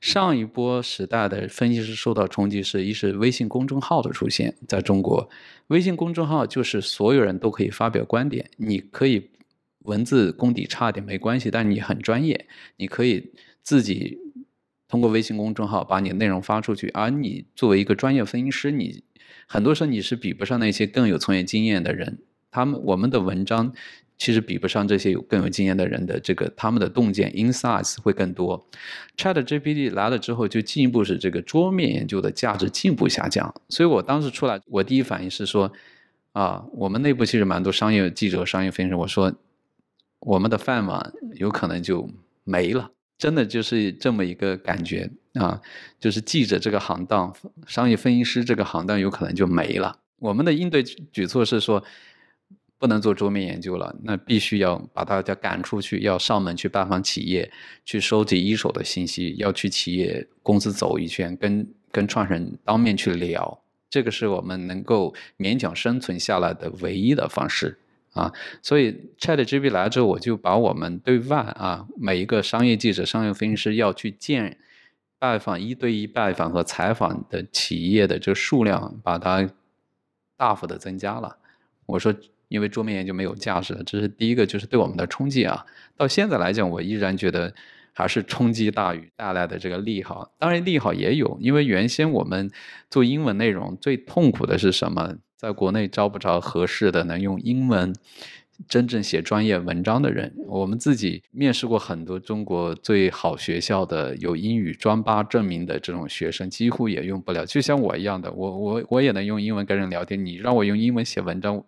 [0.00, 5.28] 上一波时代的分析师受到冲击是：一是微信公众号的出现，在中国，
[5.68, 9.30] 微信公众号就是所有人都可以发表观点，你可以
[9.80, 14.18] 文字功底差点没关系，但你很专业，你可以自己
[14.88, 19.02] 通过微信公众号把你的内容发出去，而你作为一个专业分析师，你
[19.46, 22.18] 很多时候你是比不上那些更有从业经验的人，
[22.50, 23.72] 他们我们的文章。
[24.18, 28.66] 其实比不上这些有更有经验的人的这个他们的洞见 insights 会更多。
[29.16, 33.54] Chat GPT 来了之后，就进一步使这个桌面研究的价值进一步下降。
[33.68, 35.70] 所以我当时出来，我第一反应是说，
[36.32, 39.30] 啊，我们内部其实蛮多商业记者、商业分析师，我说
[40.20, 42.08] 我们的饭碗有可能就
[42.44, 45.60] 没了，真的就是这么一个感觉啊，
[46.00, 47.34] 就是记者这个行当、
[47.66, 49.98] 商业分析师这个行当有可能就没了。
[50.18, 51.84] 我们的应对举措是说。
[52.78, 57.50] 不能做桌面研究了，那必须要把大家赶出去，要上门去拜访企业，
[57.84, 67.78] 去收集一手的信息，要去企业公司走一圈，跟跟创始人当面去聊，这个是我们能够勉强生存下来的唯一的方式
[68.12, 68.30] 啊。
[68.60, 74.58] 所以 ChatGPT 来之后，我就把我们对外啊每一个商业记者、商业分析师要去见
[75.18, 79.48] 拜访一对一拜访和采访的企业的这数量，把它
[80.36, 81.38] 大幅的增加了。
[81.86, 82.14] 我说，
[82.48, 85.64] 因为桌面研究没有价值了，这是第一个，就是对我们的冲击啊。
[85.96, 87.54] 到现在来讲，我依然觉得
[87.92, 90.32] 还是冲击大于带来的这个利好。
[90.38, 92.50] 当然，利好也有，因为原先我们
[92.90, 95.16] 做英文内容最痛苦的是什么？
[95.36, 97.94] 在国内招不着合适的能用英文。
[98.66, 107.44] 真正写专业文章的人，我们自己面试过很多中国最好学校的有英语专八证明的这种学生，几乎也用不了。
[107.44, 111.62] 就像我一样的，我我我也能用英文跟人聊天，你让我用英文写文章，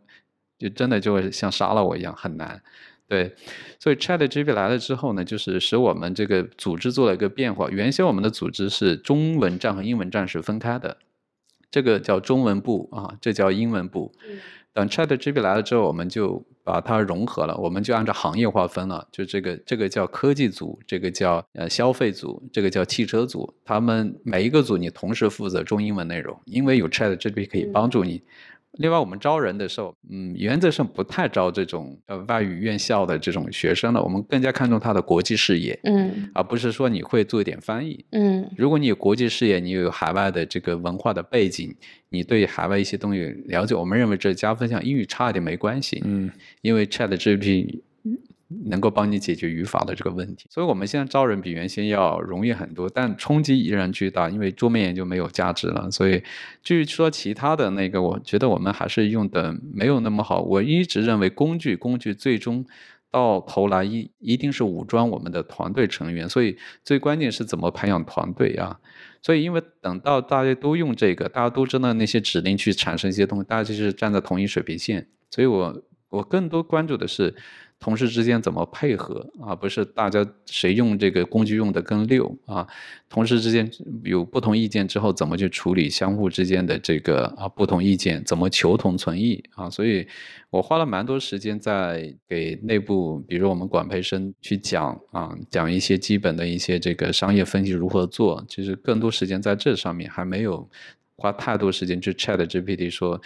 [0.59, 2.61] 就真的就会像杀了我一样很难。
[3.07, 3.35] 对，
[3.81, 7.71] 所以 ChatGPT 来了之后呢，就是使我们这个组织做了一个变化。
[7.71, 10.99] 原先我们的组织是中文站和英文站是分开的，
[11.71, 14.13] 这个叫中文部啊，这叫英文部。
[14.75, 23.55] 等 ChatGPT 来了之后，我们就把它融合了，我们就按照行业划分了，就这个这个叫科技组，这个叫呃消费组，这个叫汽车组。
[23.65, 28.23] 他们每一个组你同时负责中英文内容，因为有 ChatGPT 可以帮助你。
[28.73, 41.75] 另外，我们招人的时候，嗯，原则上不太招这种呃外语院校的这种学生了，我们更加看重他的国际视野，嗯，而不是说你会做一点翻译，嗯，如果你有国际视野，你有海外的这个文化的背景，
[42.11, 47.81] 你对海外一些东西了解，我们认为这加分项，英语差一点没关系，嗯，因为 ChatGPT。
[48.71, 55.91] 能够帮你解决语法的这个问题，所以我们现在招人比原先要容易很多，但冲击依然巨大，因为桌面研究没有价值了。
[55.91, 56.23] 所以，
[56.63, 60.41] 至于说其他的那个，我觉得我们还是用的没有那么好。
[60.41, 62.65] 我一直认为工具，工具最终
[63.11, 68.81] 到头来一一定是武装我们的团队成员，所以最关键是怎么培养团队啊。
[69.21, 75.07] 所以，因为等到大家都用这个，大家都知道那些指令去产生一些东西，大家就是站在同一水平线。
[75.31, 77.35] 所以我我更多关注的是。
[77.81, 79.55] 同事之间怎么配合啊？
[79.55, 82.67] 不是大家谁用这个工具用的更溜啊？
[83.09, 83.71] 同事之间
[84.03, 88.23] 有不同意见之后，怎么去处理相互之间的这个啊不同意见？
[88.25, 89.71] 怎么求同存异啊？
[89.71, 90.07] 所以
[90.51, 98.45] 我花了蛮多时间在给内部，比如我们管培生去讲啊，讲一些基本的一些这个商业分析如何做。
[98.49, 100.69] 其实更多时间在这上面，还没有
[101.17, 103.21] 花太多时间去 Chat GPT 说。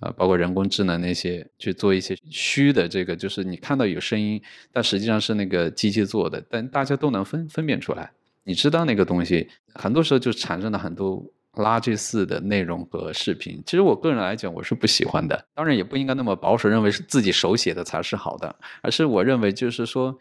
[0.00, 4.40] 啊，包括人工智能那些去做一些虚的这个，就是你看到有声音，
[4.72, 8.10] 但实际上是那个机器做的，但大家都能分分辨出来。
[8.44, 13.62] 你知道那个东西，很多时候就产生了很多垃圾似的内容和视频。
[13.64, 15.46] 其实我个人来讲，我是不喜欢的。
[15.54, 20.16] 当然也不应该那么保守，认为是自己手写的才是好的，而是我认为就是说，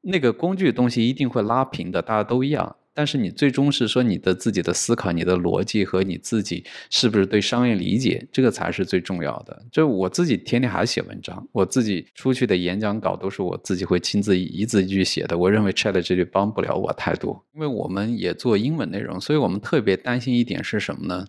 [0.00, 2.76] 那个工具东西一定会拉平的，大家都一样。
[2.96, 9.62] 但是你最终是说你的自己的思考、你的逻辑和你自己是不是对商业理解，这个才是最重要的。
[9.70, 15.36] 就我自己天天还写文章，我自己出去的演讲稿都是我自己会亲自一字一句写的。
[15.36, 21.26] 我认为 ChatGPT 帮不了我太多，因为我们也做英文内容，所以我们特别担心一点是什么呢？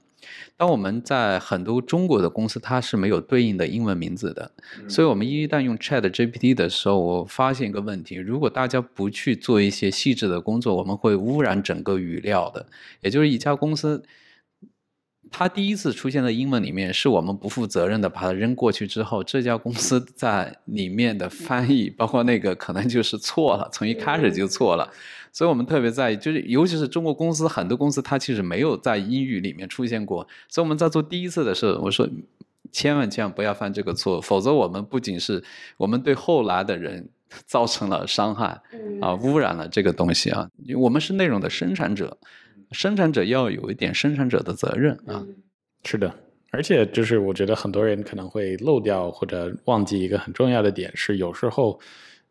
[0.56, 4.52] 当我们在很多中国的公司，它是没有对应的英文名字的，
[4.90, 12.66] 所以我们一旦用 Chat GPT 的时候，我发现一个问题：如果大家不去做一些细致的工作，我们会污染整个语料的。
[13.02, 14.04] 也就是一家公司，
[15.30, 24.92] 它第一次出现在英文里面，是我们不负责任的把它扔过去之后，这家公司在里面的翻译，包括那个可能就是错了，从一开始就错了。
[25.38, 30.28] 所以我们特别在意，就是尤其是中国公司，很多公司它其实没有在英语里面出现过。
[30.50, 32.10] 所以我们在做第一次的时候，我说
[32.72, 35.44] 千万千万不要犯这个错，否则我们不仅是
[35.78, 37.08] 我们对后来的人
[37.46, 38.60] 造成了伤害，
[39.00, 40.50] 啊，污染了这个东西啊。
[40.76, 42.18] 我们是内容的生产者，
[42.72, 45.24] 生产者要有一点生产者的责任啊。
[45.86, 46.12] 是的，
[46.50, 51.80] 而且就是我觉得很多人可能会漏掉或者忘记一个很重要的点，是有时候。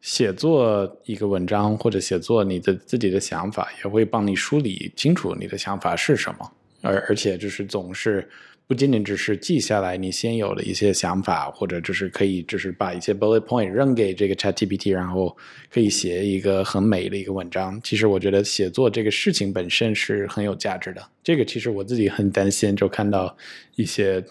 [0.00, 8.28] 写作一个文章或者写作你的自己的想法，也会帮你梳理清楚你的想法是什么，而而且就是总是
[8.68, 15.36] 不仅仅只是记下来你先有的一些想法，或者就是可以就是把一些 bullet point 扔给这个 Chat GPT，然后
[15.70, 17.80] 可以写一个很美的一个文章。
[17.82, 21.02] 其实我觉得写作这个事情本身是很有价值的。
[21.24, 23.36] 这个其实我自己很担心，就看到
[23.74, 24.22] 一些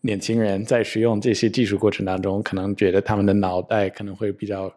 [0.00, 4.72] 年轻人在使用这些技术过程当中，可能觉得他们的脑袋可能会比较。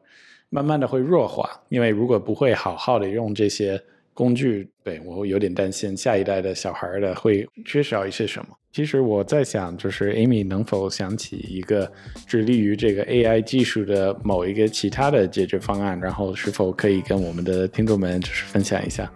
[0.54, 3.82] 慢慢的会弱化，因为如果不会好好的用这些
[4.14, 8.50] 工具，对我有点担心下一代的小孩的会缺少一些什么。
[8.72, 11.92] 其实我在想，就是 Amy 能否想起一个
[12.28, 19.12] 致力于这个 AI 技术的某一个其他的解决方案，然后是否可以跟我们的听众们就是分享一下？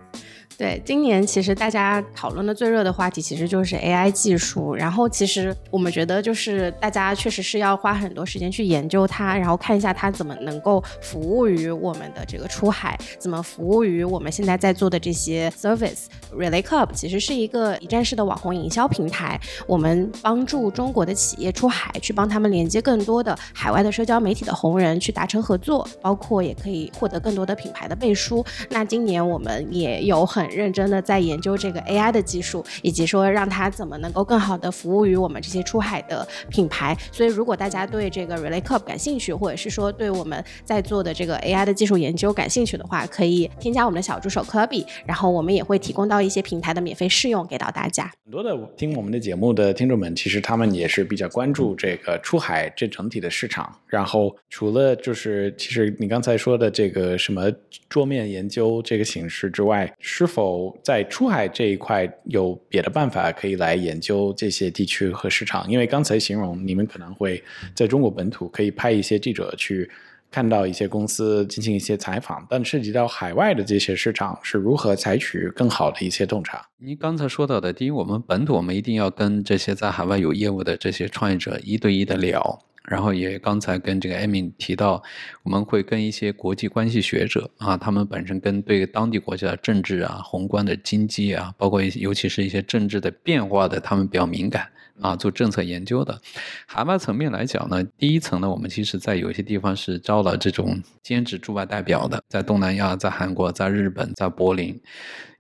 [0.58, 4.74] 对，今年其实大家讨论的最热的话题其实就是 AI 技术。
[4.74, 16.06] 然后其实我们觉得就是大家确实是要花很多时间去研究它，然后看一下它怎么能够服务于我们的这个出海，怎么服务于我们现在在做的这些 service。
[16.36, 28.43] Relay Club 其实是一个一站式的网红营销平台，我们帮助中国的企业出海，去帮他们连接更多的海外的社交媒体的红人，去达成合作，包括也可以获得更多的品牌的背书。
[28.72, 36.97] 那今年我们也有很认真的在研究这个 AI 的技术，以及说让它怎么能够更好的服务于我们这些出海的品牌。
[37.12, 48.12] 所以，如果大家对这个 Relay Club 感兴趣，或者是说对我们在做的这个 AI 的技术研究感兴趣的话，可以添加我们的小助手科比然后我们也会提供到一些平台的免费试用给到大家。
[48.25, 53.73] 很多的听我们的节目的听众们，其实他们也是比较关注这个出海这整体的市场。
[53.88, 57.51] 然后，除了就是其实你刚才说的这个什么
[57.88, 65.67] 桌面研究这个形式之外，是否在出海这一块有别的办法可以来研究这些地区和市场？
[65.67, 69.89] 因为刚才形容你们可能会在中国本土可以派一些记者去
[70.30, 76.63] 看到一些公司进行一些采访，但涉及到海外的这些市场是如何采取更好的一些洞察？
[76.78, 82.60] 您刚才说到的，第一，我们本土我们一定要跟这些在海外有业务的这些创业者一对一的聊。
[82.88, 85.04] 然后也刚才跟这个艾米提到，
[85.43, 94.69] 我们会跟一些国际关系学者啊，他们本身跟对当地国家的政治啊、宏观的经济啊，包括尤其是一些政治的变化的，他们比较敏感
[95.02, 96.17] 啊，做政策研究的。
[96.65, 104.80] 海外层面来讲呢，第一层呢，我们其实在有些地方是招了这种兼职驻外代表的，在东南亚、在韩国、在日本、在柏林，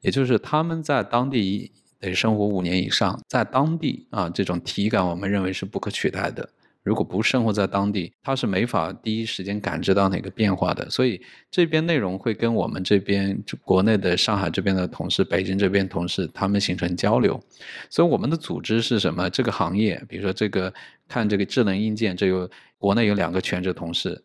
[0.01, 6.49] 也就是他们在当地得生活五年以上，在当地啊，这种体感我们认为是不可取代的。
[6.87, 10.89] 如果不生活在当地，他是没法第一时间感知到哪个变化的。
[10.89, 11.21] 所以
[11.51, 17.37] 这边内容会跟我们这边国内的上海这边的同事、北京这边同事他们形成交流。
[17.89, 19.29] 所以我们的组织是什么？
[19.29, 20.73] 这个行业，比如说这个
[21.09, 24.23] 看这个智能硬件，这有国内有两个全职同事，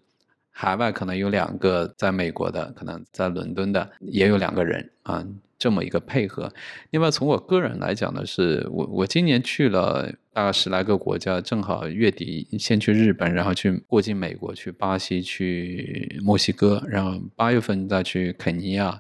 [0.52, 5.26] 海外可能有两个在美国的，可能在伦敦的也有两个人啊。
[5.62, 6.52] 这么一个配合，
[6.90, 18.98] 另外从我个人来讲呢，是我我今年去了大概十来个国家，正好月底先去日本，然后去过境美国，去巴西，去墨西哥，然后八月份再去肯尼亚，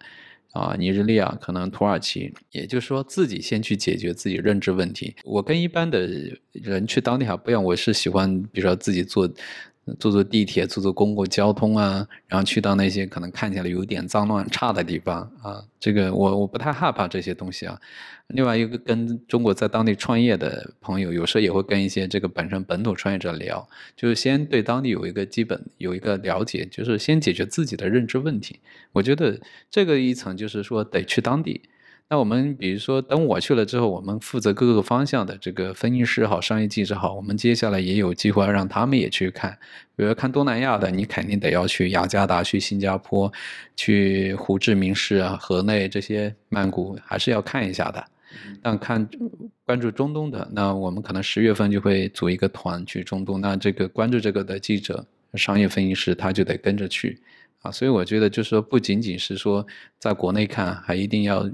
[0.52, 5.16] 啊，尼日利亚，可能土耳其，也就是说自己先去解决自己认知问题。
[5.24, 6.08] 我跟一般的
[6.52, 9.28] 人去当地还不一样，我是喜欢，比如说自己做。
[9.98, 17.80] 坐坐地铁，坐坐公共交通啊，然后去到那些可能看起来有点脏乱差的地方啊，这个我我不太害怕这些东西啊。
[18.28, 28.60] 另外一个跟中国在当地创业的朋友，有时候也会跟一些这个本身本土创业者聊，就是先对当地有一个基本有一个了解，就是先解决自己的认知问题。
[28.92, 29.38] 我觉得
[29.70, 31.60] 这个一层就是说得去当地。
[32.12, 39.56] 那我们比如说，等我去了之后，我们负责各个方向的这个分析师好、商业记者好，我们接下来也有机会让他们也去看。
[39.96, 43.32] 比如看东南亚的，你肯定得要去雅加达、去新加坡、
[43.74, 48.04] 去胡志明市啊、河内这些曼谷，还是要看一下的。
[48.60, 49.08] 但看
[49.64, 53.40] 关注中东的，那我们可能十月份就会组一个团去中东。
[53.40, 57.18] 那这个关注这个的记者、商业分析师，他就得跟着去
[57.62, 57.72] 啊。
[57.72, 59.66] 所以我觉得，就是说，不仅仅是说
[59.98, 61.48] 在国内看，还一定要。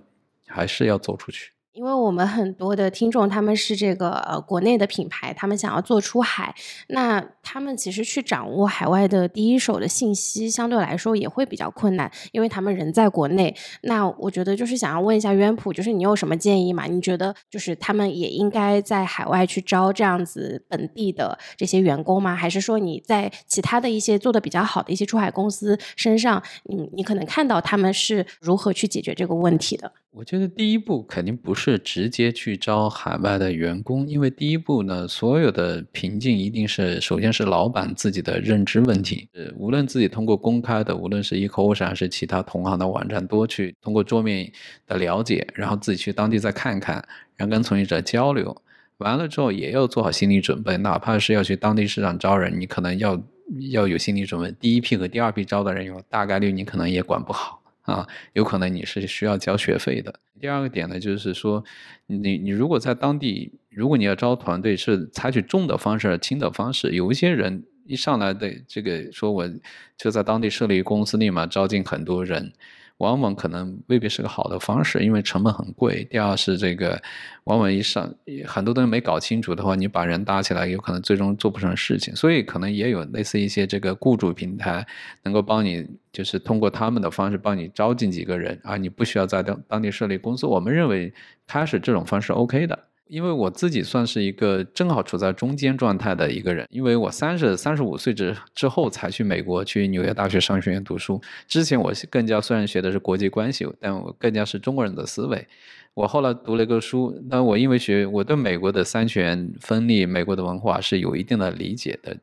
[0.48, 1.52] 还是要走出去。
[1.78, 6.52] 因为我们很多的听众他们是这个呃国内的品牌，他们想要做出海，
[6.88, 13.54] 那他们其实去掌握海外的第一手的信息，相对来说也会比较困难，因为他们人在国内。
[13.82, 16.86] 那我觉得就是想要问一下渊普，就是你有什么建议吗？
[16.86, 22.34] 你觉得就是他们也应该在海外去招这样子本地的这些员工吗？
[22.34, 29.92] 还是说你在其他的一些做的比较好的一些出海公司身上，你你可能看到他们是如何去解决这个问题的？
[30.10, 39.28] 我觉得第一步肯定不是是直接去招海外的员工，因为第一步呢，所有的瓶颈一定是首先是老板自己的认知问题。
[39.34, 44.50] 呃，无论自己通过公开的，无论是 eCommerce 还是其他同行的网站，多去通过桌面
[44.86, 46.96] 的了解，然后自己去当地再看看，
[47.36, 48.56] 然后跟从业者交流，
[48.98, 53.22] 完了之后也要做好心理准备，哪怕是要去当地市场招人，你可能要
[53.70, 57.62] 要有心理准备，第一批和第二批招的人有大概率你可能也管不好。
[57.88, 60.20] 啊，有可能你是需要交学费的。
[60.38, 61.64] 第二个点呢，就是说，
[62.06, 66.90] 你你如果在当地，如果你要招团队，是采取重的方式、轻的方式。
[66.90, 69.50] 有一些人一上来的这个说，我
[69.96, 72.52] 就在当地设立公司，立马招进很多人。
[72.98, 76.04] 往往可能未必是个好的方式，因为成本很贵。
[76.10, 77.00] 第二是这个，
[77.44, 78.12] 往往一上
[78.46, 82.14] 很多东西没搞清楚的话，你把人搭起来，有可能最终做不成事情。
[82.14, 84.86] 所以可能也有类似一些这个雇主平台，
[85.22, 90.46] 能够帮你，就是通过他们的方式帮你招进几个人啊，你不需要在当当地设立公司。
[90.46, 91.12] 我们认为
[91.46, 92.87] 开始这种方式 OK 的。
[93.08, 101.20] 因为我自己算是一个正好处在中间状态的一个人，因为我三十三十五岁之之后才去美国去纽约大学商学院读书。
[101.46, 105.46] 之前我更加虽然学的是国际关系，但我更加是中国人的思维。
[105.94, 112.16] 我后来读了一个书，那我因为学我对美国的三权分立、美国的文化是有一定的理解的。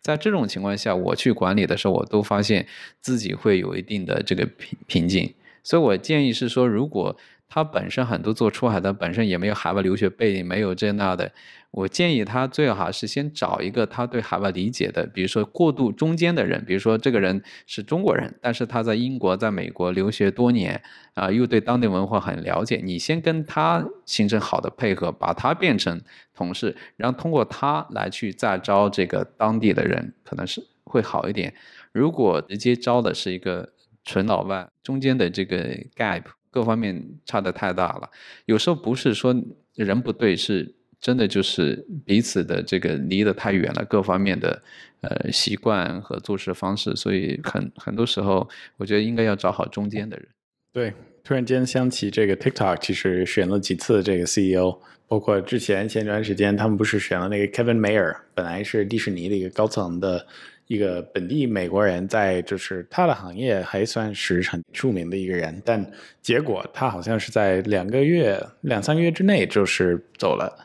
[0.00, 2.66] 在这种情况下，我去管理的时候，我都发现
[3.00, 5.32] 自己会有一定的这个瓶瓶颈。
[5.62, 7.16] 所以我建议是说，如果
[7.50, 11.32] 他本身很多做出海的，本身也没有海外留学背景，没有这那的。
[11.72, 20.80] 我建议他最好是先找一个他对海外理解的，比如说过渡中间的人，比如说这个人是中国人，但是他在英国、在美国留学多年，
[21.14, 22.80] 啊，又对当地文化很了解。
[22.82, 26.00] 你先跟他形成好的配合，把他变成
[26.34, 31.52] 同事，然后通过他来去再招这个当地的人，可能是会好一点。
[31.92, 33.72] 如果直接招的是一个
[34.04, 35.56] 纯老外，中间的这个
[35.96, 36.22] gap。
[36.50, 38.10] 各方面差的太大了，
[38.46, 39.34] 有时候不是说
[39.74, 44.60] 人不对，是真的就是彼此的这个离得太远了，各方面的
[45.00, 50.26] 呃习惯和做事方式，所以很很多时候，我觉得应该要找好中间的人。
[50.72, 50.92] 对，
[51.22, 60.26] 突然间想起这个 TikTok，其实选了几次这个 CEO，包括之前前段时间他们不是选了那个 Kevin Mayer，本来是迪士尼的一个高层的。
[60.70, 65.84] 一个本地美国人，在就是他的行业还算是很出名的一个人，但
[66.22, 70.56] 结果他好像是在两个月、两三个月之内就是走了。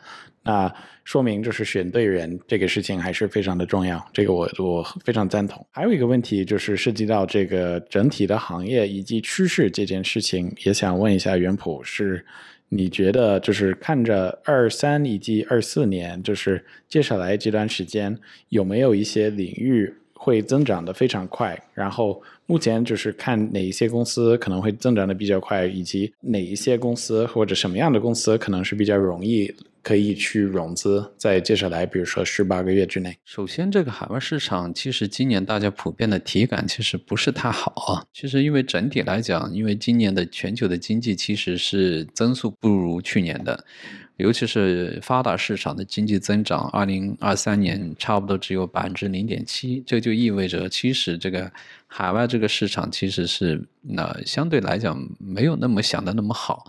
[0.44, 5.66] 那说明就是选对人这个事情还是非常的重要，这个我我非常赞同。
[5.72, 12.24] 还有一个问题就是涉及到这个整体的行业以及趋势这件事情，也想问一下袁普是。
[12.68, 21.56] 你觉得就是看着二三以及二四年，就是接下来这段时间有没有一些领域会增长的非常快？
[21.74, 29.54] 然后目前就是看哪一些公司可能会增长的比较快，以及哪一些公司或者什么样的公司可能是比较容易。
[29.86, 33.16] 可以去融资，在接下来，比如说十八个月之内。
[33.24, 38.02] 首先，这个海外市场其实今年大家普遍的体感其实不是太好啊。
[38.12, 43.64] 其实因为整体来讲，因为今年的全球的经济其实是增速不如去年的，
[44.16, 51.48] 尤其是发达市场的经济增长，二零二三年差不多只有百分之零点七，这就意味着其实这个
[51.86, 56.64] 海外这个市场其实是那相对来讲没有那么想的那么好。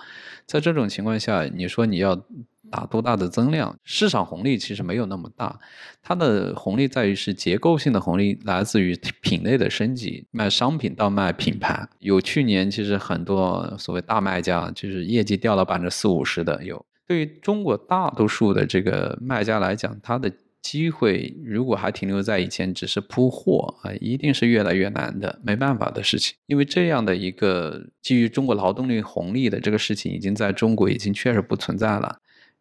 [0.45, 2.23] 在这种情况下，你说你要。
[2.71, 3.75] 打多大的增量？
[3.83, 5.59] 市场红利其实没有那么大，
[6.01, 11.87] 它的红利在于是结构性的红利，来自于品类的升级，卖商品到卖品牌。
[11.99, 16.85] 有去年其实很多所谓大卖家，就是业绩掉了百分之四五十的有。
[17.05, 20.29] 对于中国大多数的这个卖家来讲，他的
[20.61, 26.35] 机会如果还停留在以前只是铺货啊，一定是越来越难的，没办法的事情。
[26.47, 32.17] 因为这样的一个基于中国劳动力红利的这个事情，已经在中国已经确实不存在了。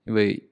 [0.07, 0.42] 因为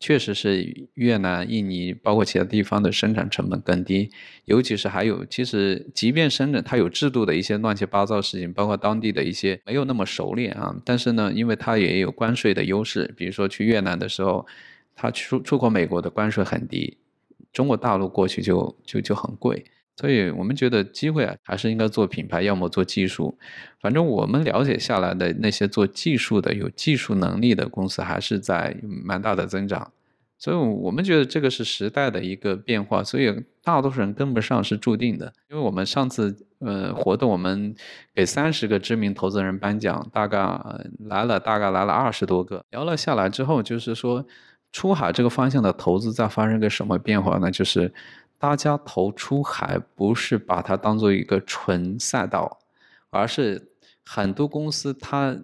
[0.00, 4.10] 确实是越南、印尼，包括其他地方的生产成本更低，
[4.44, 14.46] 尤其是还有，其实即便深圳它有制度的一些乱七八糟事情，包括当地的一些没有那么熟练啊，但是呢，因为它也有关税的优势，比如说去越南的时候，
[14.94, 16.98] 它出出口美国的关税很低，
[17.52, 19.64] 中国大陆过去就就就很贵。
[19.96, 23.38] 所以我们觉得机会啊，还是应该做品牌，要么做技术。
[23.80, 29.92] 反正我们了解下来的那些做技术的、有技术能力的公司，还是在蛮大的增长。
[30.36, 35.32] 所以我们觉得这个是时代的一个变化，所以大多数人跟不上是注定的。
[35.48, 37.72] 因为我们上次呃活动，我们
[38.12, 40.38] 给三十个知名投资人颁奖，大概
[40.98, 44.26] 来了大概来了二十多个，聊了下来之后，就是说
[44.72, 47.48] 出海这个方向的投资在发生个什么变化呢？
[47.48, 47.94] 就是。
[48.38, 52.58] 大家投出海不是把它当做一个纯赛道，
[53.10, 53.70] 而是
[54.04, 55.36] 很多公司它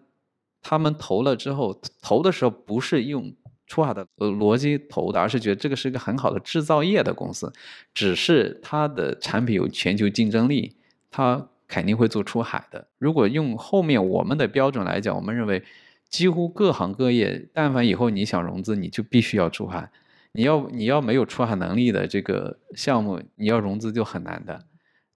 [0.62, 3.34] 他们投了之后，投的时候不是用
[3.66, 7.52] 出海的逻辑投的，而是觉得这个是一个很好的制造业的公司，
[7.94, 10.76] 只是它的产品有全球竞争力，
[11.10, 12.88] 它肯定会做出海的。
[12.98, 15.62] 如果用后面我们的标准来讲，我们认为
[16.08, 19.90] 几乎各行各业，但凡以后你想融资，你就必须要出海。
[20.32, 24.64] 你要你要没有出海能力的这个项目，你要融资就很难的，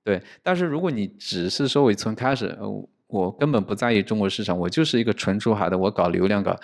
[0.02, 0.20] 对。
[0.42, 2.58] 但是如果你只是说我从开始，
[3.06, 6.58] 我根本不在意中国市场，我就是一个纯出海的，我搞流量搞，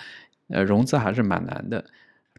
[0.48, 1.84] 呃，融资还是蛮难的。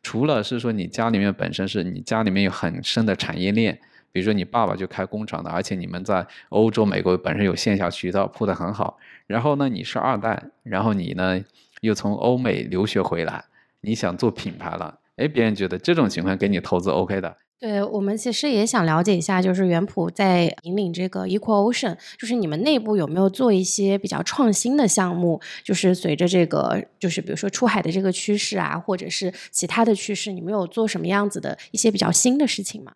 [0.03, 3.79] 除了是说你家里面本身是你家里面有很深的产业链，
[4.11, 8.97] 比如说你爸爸就开工厂的，而且你们在欧洲、美国本身有线下渠道铺的很好，
[9.27, 11.39] 然后呢你是二代，然后你呢
[11.81, 13.45] 又从欧美留学回来，
[13.81, 17.37] 你想做品牌了，哎，别人觉得这种情况给你投资 OK 的。
[17.59, 25.39] 对我们其实也想了解一下，就是原普在引领这个 Equal Ocean，就是你们内部有没有做一些比较创新的项目？
[25.63, 32.93] 就是随着这个，就是比如说出海的这个趋势啊，或者是其他的趋势，你们有做什么样子的一些比较新的事情吗？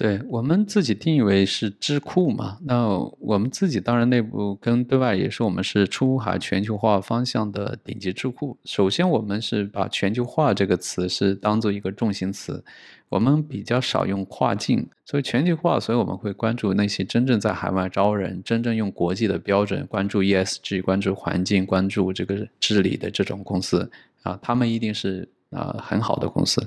[0.00, 2.88] 对我们自己定义为是智库嘛，那
[3.18, 8.56] 我们自己当然内部跟对外也是我们是出海全球化方向的顶级智库。
[8.64, 12.64] 首先，我们是把全球化这个词是当做一个重心词。
[13.10, 23.90] 我们比较少用跨境，所以全球化，所以我们会关注那些真正在海外招人、真正用国际的标准、关注 ESG、关注环境、关注这个治理的这种公司
[24.22, 25.28] 啊，他们一定是。
[25.50, 26.64] 啊，很好的公司。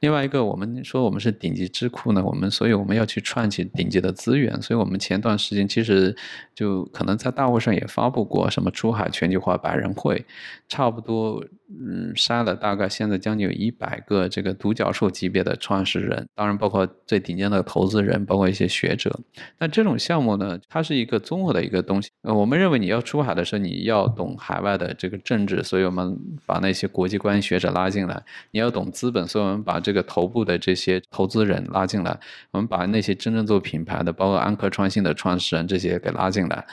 [0.00, 4.60] 另外一个，我们说我们是顶级智库呢，我们所以我们要去串起顶级的资源。
[4.60, 6.14] 所以我们前段时间其实
[6.54, 10.24] 就可能在大会上也发布过什么出海全球化百人会，
[10.68, 19.20] 差不多嗯筛了大概现在将近有一百个这个独角兽级别的创始人，当然包括最顶尖的投资人，包括一些学者。
[19.58, 22.10] 那这种项目呢，它是一个综合的一个东西。
[22.22, 28.22] 呃，我们认为你要出海的时候，你要懂海外的这个政治，所以我们把那些国际关系学者拉进来。
[28.52, 32.18] 你要懂资本，所以我们把这个头部的这些投资人拉进来，
[32.52, 36.64] 我们把那些真正做品牌的，包括安科创新的创始人这些给拉进来，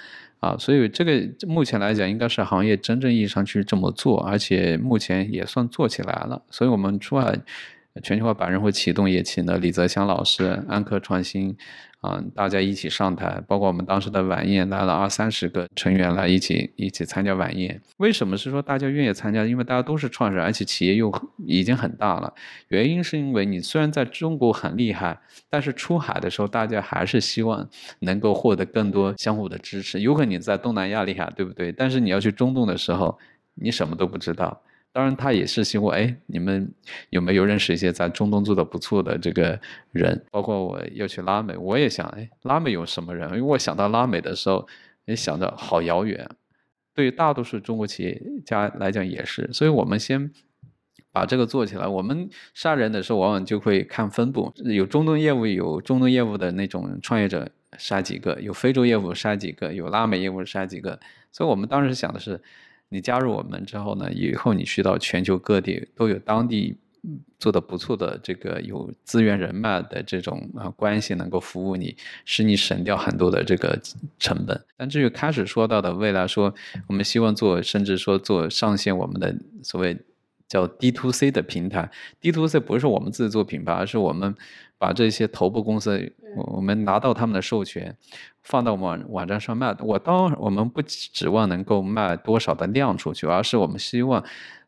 [0.43, 6.41] 啊，所以这个目前来讲应该是行业真正意义上去这么做，而且目前也算做起来了。
[6.49, 7.39] 所以我们出海
[8.01, 11.55] 全球化百人会启动，也请了李泽祥老师，安克创新。
[12.03, 17.81] 啊，大家一起上台，包括我们当时的晚宴来了二三十个成员来一起一起参加晚宴。
[17.95, 19.45] 为什么是说大家愿意参加？
[19.45, 21.09] 因为大家都是创始人，而且企业又
[21.47, 22.33] 已经很大了。
[22.67, 25.17] 原因是因为你虽然在中国很厉害，
[25.49, 27.65] 但是出海的时候，大家还是希望
[27.99, 30.01] 能够获得更多相互的支持。
[30.01, 31.71] 有可能你在东南亚厉害，对不对？
[31.71, 33.17] 但是你要去中东的时候，
[33.53, 34.61] 你什么都不知道。
[34.93, 36.71] 当然，他也是希望，哎，你们
[37.09, 39.59] 有没有认识一些在中东做的不错的这个
[39.91, 40.23] 人？
[40.29, 43.27] 包括我要去拉美，我也想，哎，拉美有什么人？
[43.29, 44.67] 因为我想到拉美的时候，
[45.05, 46.29] 也想着好遥远。
[46.93, 50.31] 对于大多数中国企业家来讲也是，所以我们先
[51.11, 51.87] 把这个做起来。
[51.87, 60.99] 我们杀人的时候，往往就会看分布，有中东业务，有中东业务的那种创业者杀几个，有非洲业务杀几个，有拉美业务杀几个。
[61.31, 62.39] 所以我们当时想的是。
[62.93, 66.77] 你加入我们之后呢，以后你去到全球各地都有当地
[67.37, 73.77] 做的不错的这个有资源人脉的这种啊关系能够服务你，使你省掉很多的这个
[74.19, 74.63] 成本。
[74.77, 76.53] 但至于开始说到的未来说，
[76.87, 79.97] 我们希望做，甚至说做上线我们的所谓
[80.47, 81.89] 叫 D to C 的平台
[82.21, 84.33] ，D to C 不是我们自己做品牌，而是我们
[84.77, 87.95] 把这些头部公司，我我们拿到他们的授权。
[88.41, 94.21] 放到网网站上卖，我当我们不指望能够卖多少的量出去，而是我们希望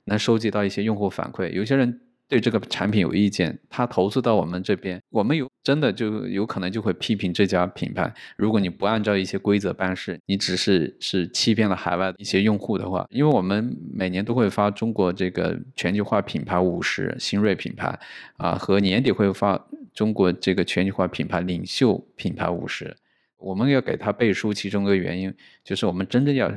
[0.06, 1.52] 能收集到一些用户反馈。
[1.52, 8.12] 有些人对这个产品有意见，他投诉到我们这边，我们有真的就有可能就会批评这家品牌。
[8.36, 18.00] 如果你不按照一些规则办事，你只是是欺骗了海外的一些用户的话，因为我们每年都会发中国这个全球化品牌五十新锐品牌
[18.38, 19.64] 啊，和年底会发
[19.94, 22.96] 中国这个全球化品牌领袖品牌五十。
[23.38, 25.32] 我们要给他背书，其中一个原因
[25.64, 26.52] 就是我们真正要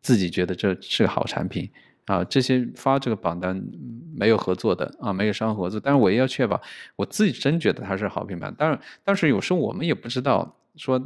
[0.00, 1.68] 自己觉得这是个好产品
[2.06, 2.22] 啊。
[2.24, 3.62] 这些发这个榜单
[4.16, 6.60] 没有合作的啊，没有商合作，但是我也要确保
[6.96, 8.52] 我自己真觉得它是好品牌。
[8.56, 11.00] 但是，但是有时候我们也不知道说，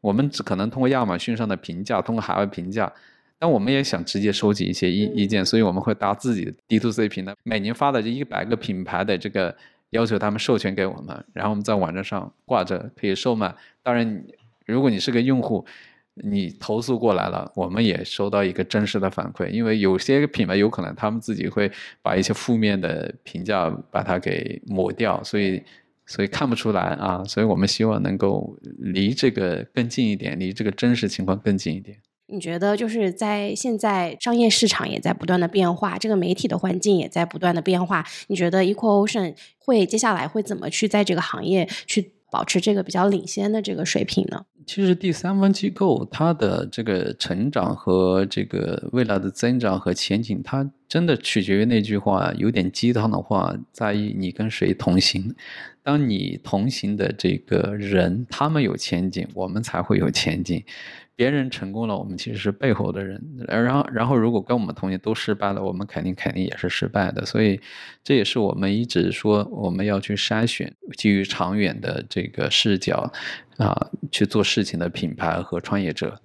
[0.00, 2.92] 我们只可能通过亚马逊上的评价，通过海外评价，
[3.38, 9.56] 但我们也想直接收集一些意意见，所以我们会搭自己的 D to C 平台，每年发的这一百个品牌的这个
[9.90, 13.54] 要求他们授权给我们，然后我们在网站上挂着可以售卖。
[13.82, 14.24] 当然。
[14.66, 15.66] 如果你是个用户，
[16.22, 19.48] 你投诉过来了，我们也收到一个真实的反馈。
[19.48, 21.70] 因为有些品牌有可能他们自己会
[22.02, 25.62] 把一些负面的评价把它给抹掉，所以
[26.06, 27.22] 所以看不出来啊。
[27.24, 31.96] 所以我们希望能够离这个更近一点，离这个真实情况更近一点。
[32.32, 44.44] 你觉得就是在现在商业市场也在不断的变化，这个媒体的环境也在不断的变化，你觉得 Equal Ocean 会接下来会怎么去在这个行业去保持这个比较领先的这个水平呢？
[44.66, 55.32] 其实第三方机构它的这个成长和这个未来的增长和前景，它真的取决于那句话，有点鸡汤的话，在于你跟谁同行。
[55.84, 60.64] 当你同行的这个人，他们有前景，我们才会有前景。
[61.14, 63.22] 别人成功了，我们其实是背后的人。
[63.46, 67.24] 然后，然后如果跟我们同行都失败了，我们肯定肯定也是失败的。
[67.24, 67.60] 所以，
[68.02, 73.12] 这也是我们一直说我们要去筛选基于长远的这个视角
[73.58, 76.20] 啊去做事情的品牌和创业者。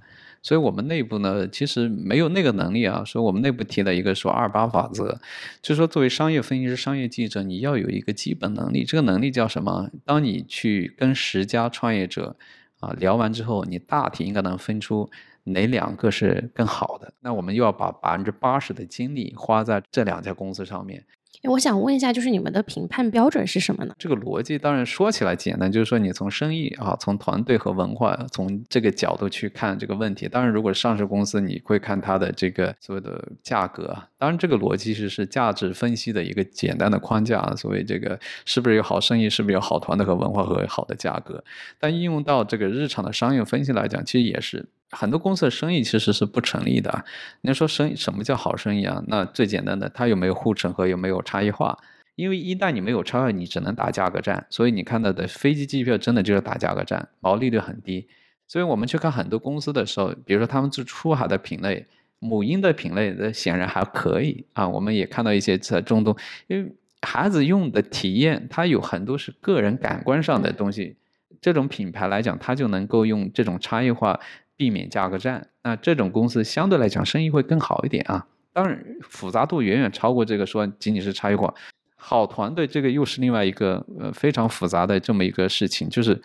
[0.45, 3.03] 所以我们内部呢，其实没有那个能力啊。
[3.03, 5.19] 所以我们内部提了一个说二八法则，
[5.59, 8.83] 就是说作为商业分析师、商业记者，你要有一个基本能力。
[8.83, 9.89] 这个能力叫什么？
[10.05, 12.35] 当你去跟十家创业者
[12.79, 15.09] 啊聊完之后，你大体应该能分出
[15.45, 17.11] 哪两个是更好的。
[17.21, 21.03] 那我们又要把百分之八十的精力花在这两家公司上面。
[21.47, 23.93] 我想问一下，就是你们的评判标准是什么呢？
[23.97, 30.27] 这个逻辑当然说起来简单，就是说你从生意啊，从团队和文化，从这个角度去看这个问题。
[30.27, 33.95] 当然，如果上市公司，你会看它的这个所谓的价格。
[34.17, 37.41] 当然，这个逻辑是是价值分析的一个简单的框架。
[37.55, 41.43] 所谓这个是不是有好生意，是不是有好团队和文化和好的价格？
[41.79, 44.65] 但应用到这个日常的商业分析来讲，其实也是。
[44.91, 47.03] 很多公司的生意其实是不成立的。
[47.41, 49.03] 你说生意什么叫好生意啊？
[49.07, 51.77] 那最简单的，它有没有护城河，有没有差异化？
[52.15, 54.45] 因为一旦你没有差异，你只能打价格战。
[54.49, 58.07] 所以你看到的飞机机票真的就是打价格战，毛利率很低。
[58.47, 61.87] 所以我们去看很多公司的时候，比如说他们做出海的品类，
[62.19, 64.69] 母婴的品类，的显然还可以啊。
[64.69, 66.15] 我们也看到一些在中东，
[66.47, 66.71] 因为
[67.01, 70.95] 孩子用的体验，它有很多是个人感官上的东西。
[71.41, 74.19] 这种品牌来讲，它就能够用这种差异化。
[74.57, 78.27] 避免价格战，那这种公司相对来讲生意会更好一点啊。
[78.53, 81.53] 当然复杂度远远超过这个说仅仅是差异化。
[81.97, 85.89] 好团队这个又是另外一个呃非常复杂的这么一个事情。
[85.89, 86.21] 就是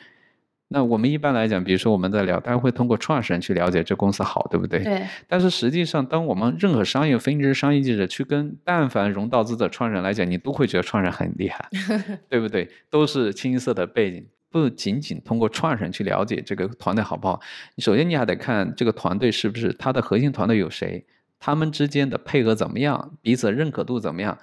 [0.68, 4.85] 那我们一般来讲，比如说我们在聊，大家会通过创始人去了解这公司好，对不对？
[4.85, 5.05] 对。
[5.26, 11.68] 但是实际上，当我们任何商业分析师、商业记者去跟但凡融到资的创始人来讲，你都会觉得创始人很厉害，
[12.28, 12.68] 对不对？
[12.89, 14.24] 都是清一色的背景。
[14.51, 17.41] 不仅仅通过创始人去了解这个团队好不好，
[17.79, 21.05] 首先你还得看这个团队是不是他的核心团队有谁，
[21.39, 24.37] 他们之间的配合怎么样，彼此认可度怎么样，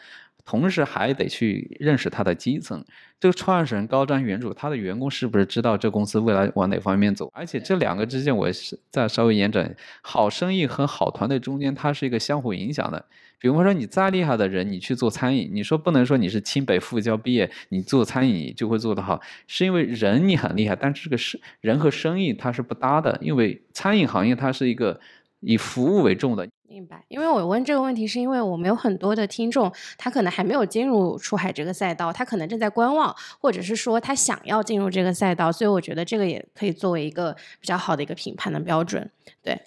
[0.48, 2.82] 同时还得去认识他的基层，
[3.20, 13.06] 这个创始人高瞻远瞩，他的员工是不是知道这公司未来往哪方面走，而且这两个之间，我是再稍微延展，好生意和好团队中间，它是一个相互影响的。
[13.40, 25.00] 比方说，你再厉害的人，你去做餐饮，你说不能说你是清北复交毕业，你做餐饮就会做得好，是因为人你很厉害，但是这个是人和生意它是不搭的，因为餐饮行业它是一个
[25.48, 26.48] 以服务为重的。
[26.70, 39.10] 明白，因为我问这个问题，是因为我们有很多的听众，他可能还没有进入出海这个赛道，他可能正在观望，或者是说他想要进入这个赛道，所以我觉得这个也可以作为一个比较好的一个评判的标准。
[39.42, 39.58] 对，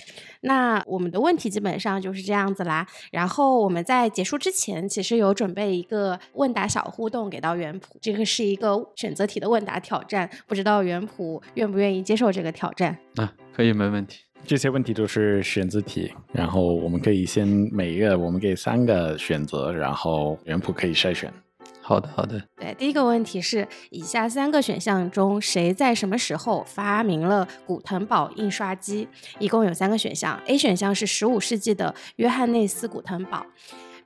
[0.42, 2.86] 那我们的问题基本上就是这样子啦。
[3.10, 12.98] 然后我们在结束之前，其实有准备一个问答小互动给到元普，这个是一个选择题的问答挑战，不知道元普愿不愿意接受这个挑战？
[13.16, 14.18] 啊，可以，没问题。
[14.46, 21.32] 这些问题都是选择题，然后我们可以先每一个我们给三个选择，然后原谱可以筛选。
[21.80, 22.40] 好的，好的。
[22.56, 29.08] 对，第一个问题是：以下三个选项中，谁在什么时候发明了古腾堡印刷机？
[29.38, 33.44] 一共有三个选项：A 选项是十五世纪的约翰内斯古腾堡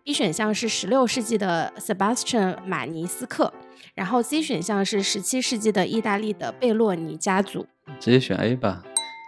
[0.05, 3.53] ；B 选项是十六世纪的 Sebastian 马尼斯克；
[3.95, 7.67] 然后 C 选项是十七世纪的意大利的贝洛尼家族。
[7.99, 8.83] 直接选 A 吧。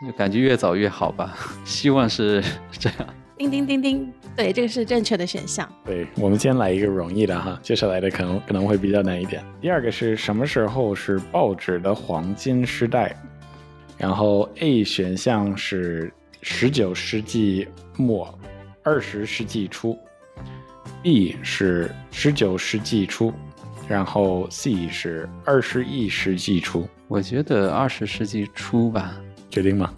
[0.04, 3.08] 就感觉越早越好吧， 希望是这样。
[3.38, 5.70] 叮叮叮叮，对，这个是正确的选项。
[5.84, 9.44] 对，我们先来一个容易的哈，接下来的可能可能会比较难一点。
[9.60, 13.14] 第二个是什么时候是报纸的黄金时代？
[13.98, 18.38] 然后 A 选项是十九世纪末
[18.82, 19.98] 二十世纪初
[21.02, 23.32] ，B 是十九世纪初，
[23.86, 26.88] 然后 C 是二十一世纪初。
[27.06, 29.14] 我觉得二十世纪初吧。
[29.56, 29.90] 确定吗？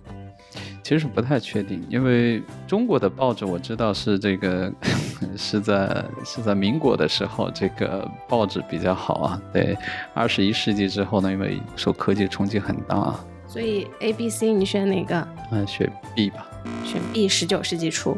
[0.84, 4.72] 其实不太确定，因为中国的报纸我知道是这个
[5.36, 9.42] 是在是在民国的时候，这个报纸比较好啊。
[9.52, 9.76] 对，
[10.14, 13.24] 二十一世纪之后呢，因为受科技冲击很大啊。
[13.48, 15.28] 所以 A、B、C 你选哪个？
[15.50, 16.46] 嗯，选 B 吧。
[16.84, 18.16] 选 B，十九世纪初。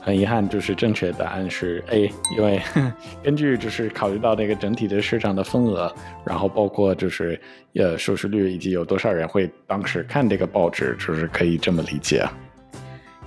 [0.00, 2.60] 很遗憾，就是正确答案是 A，因为
[3.22, 5.92] 根据就是考虑到那个整体的市场的份额，
[6.24, 7.40] 然后包括就是
[7.74, 12.26] 呃收视率以及有多少人会当时看这个报纸，就是可以这么理解。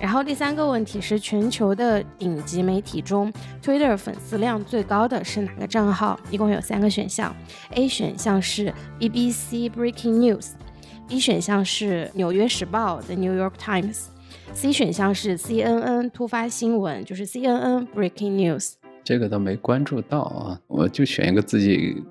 [0.00, 6.18] 然后第三个问题是，全球的顶级媒体中，Twitter 粉丝量最高的是哪个账号？
[6.30, 7.34] 一共有三个选项
[7.70, 14.06] ：A 选项是 BBC Breaking News，B 选项是纽约时报 The New York Times。
[14.54, 18.74] C 选项是 CNN 突发新闻，就是 CNN Breaking News。
[19.02, 22.02] 这个倒没关注到啊，我就选一个自己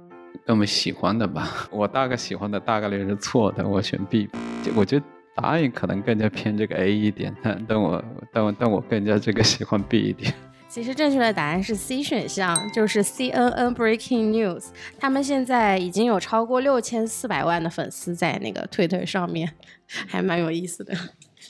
[0.46, 1.68] 更为喜欢的吧。
[1.72, 4.30] 我大概喜欢的大概率是错的，我选 B。
[4.64, 10.34] 就我觉得答案可能更加偏这个 A 一点，但但我但我但我更加这个喜欢 B 一点。
[10.68, 14.66] 其实正确的答案是 C 选项，就是 CNN Breaking News。
[15.00, 19.54] 他们现在已经有超过六千四百万的粉丝在那个 Twitter 上面，
[19.88, 20.94] 还蛮有意思的。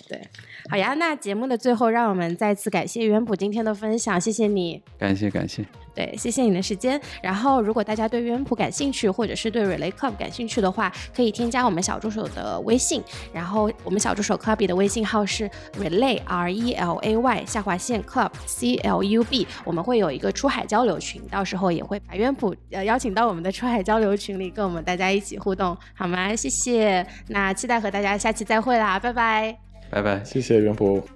[0.10, 0.22] 对，
[0.70, 4.82] 好呀，那节目的最后，让我们再次感谢元普今天的分享，谢谢你。
[4.98, 5.66] 感谢感谢。
[5.96, 7.00] 对，谢谢你的时间。
[7.22, 13.04] 然后，如果大家对元普感兴趣，或者是对 Relay Club 感兴趣的话，可以添加我们小助手的微信。
[13.32, 15.48] 然后，我们小助手 Club 的微信号是
[15.78, 19.46] Relay R E L A Y 下划线 Club C L U B。
[19.64, 26.36] 我们会有一个出海交流群，到时候也会把元普呃邀请到我们的出海交流群里，跟我们大家一起互动，好吗？
[26.36, 27.06] 谢谢。
[27.28, 29.73] 那期待和大家下期再会啦，拜拜。
[29.94, 31.08] 拜拜，谢谢元普。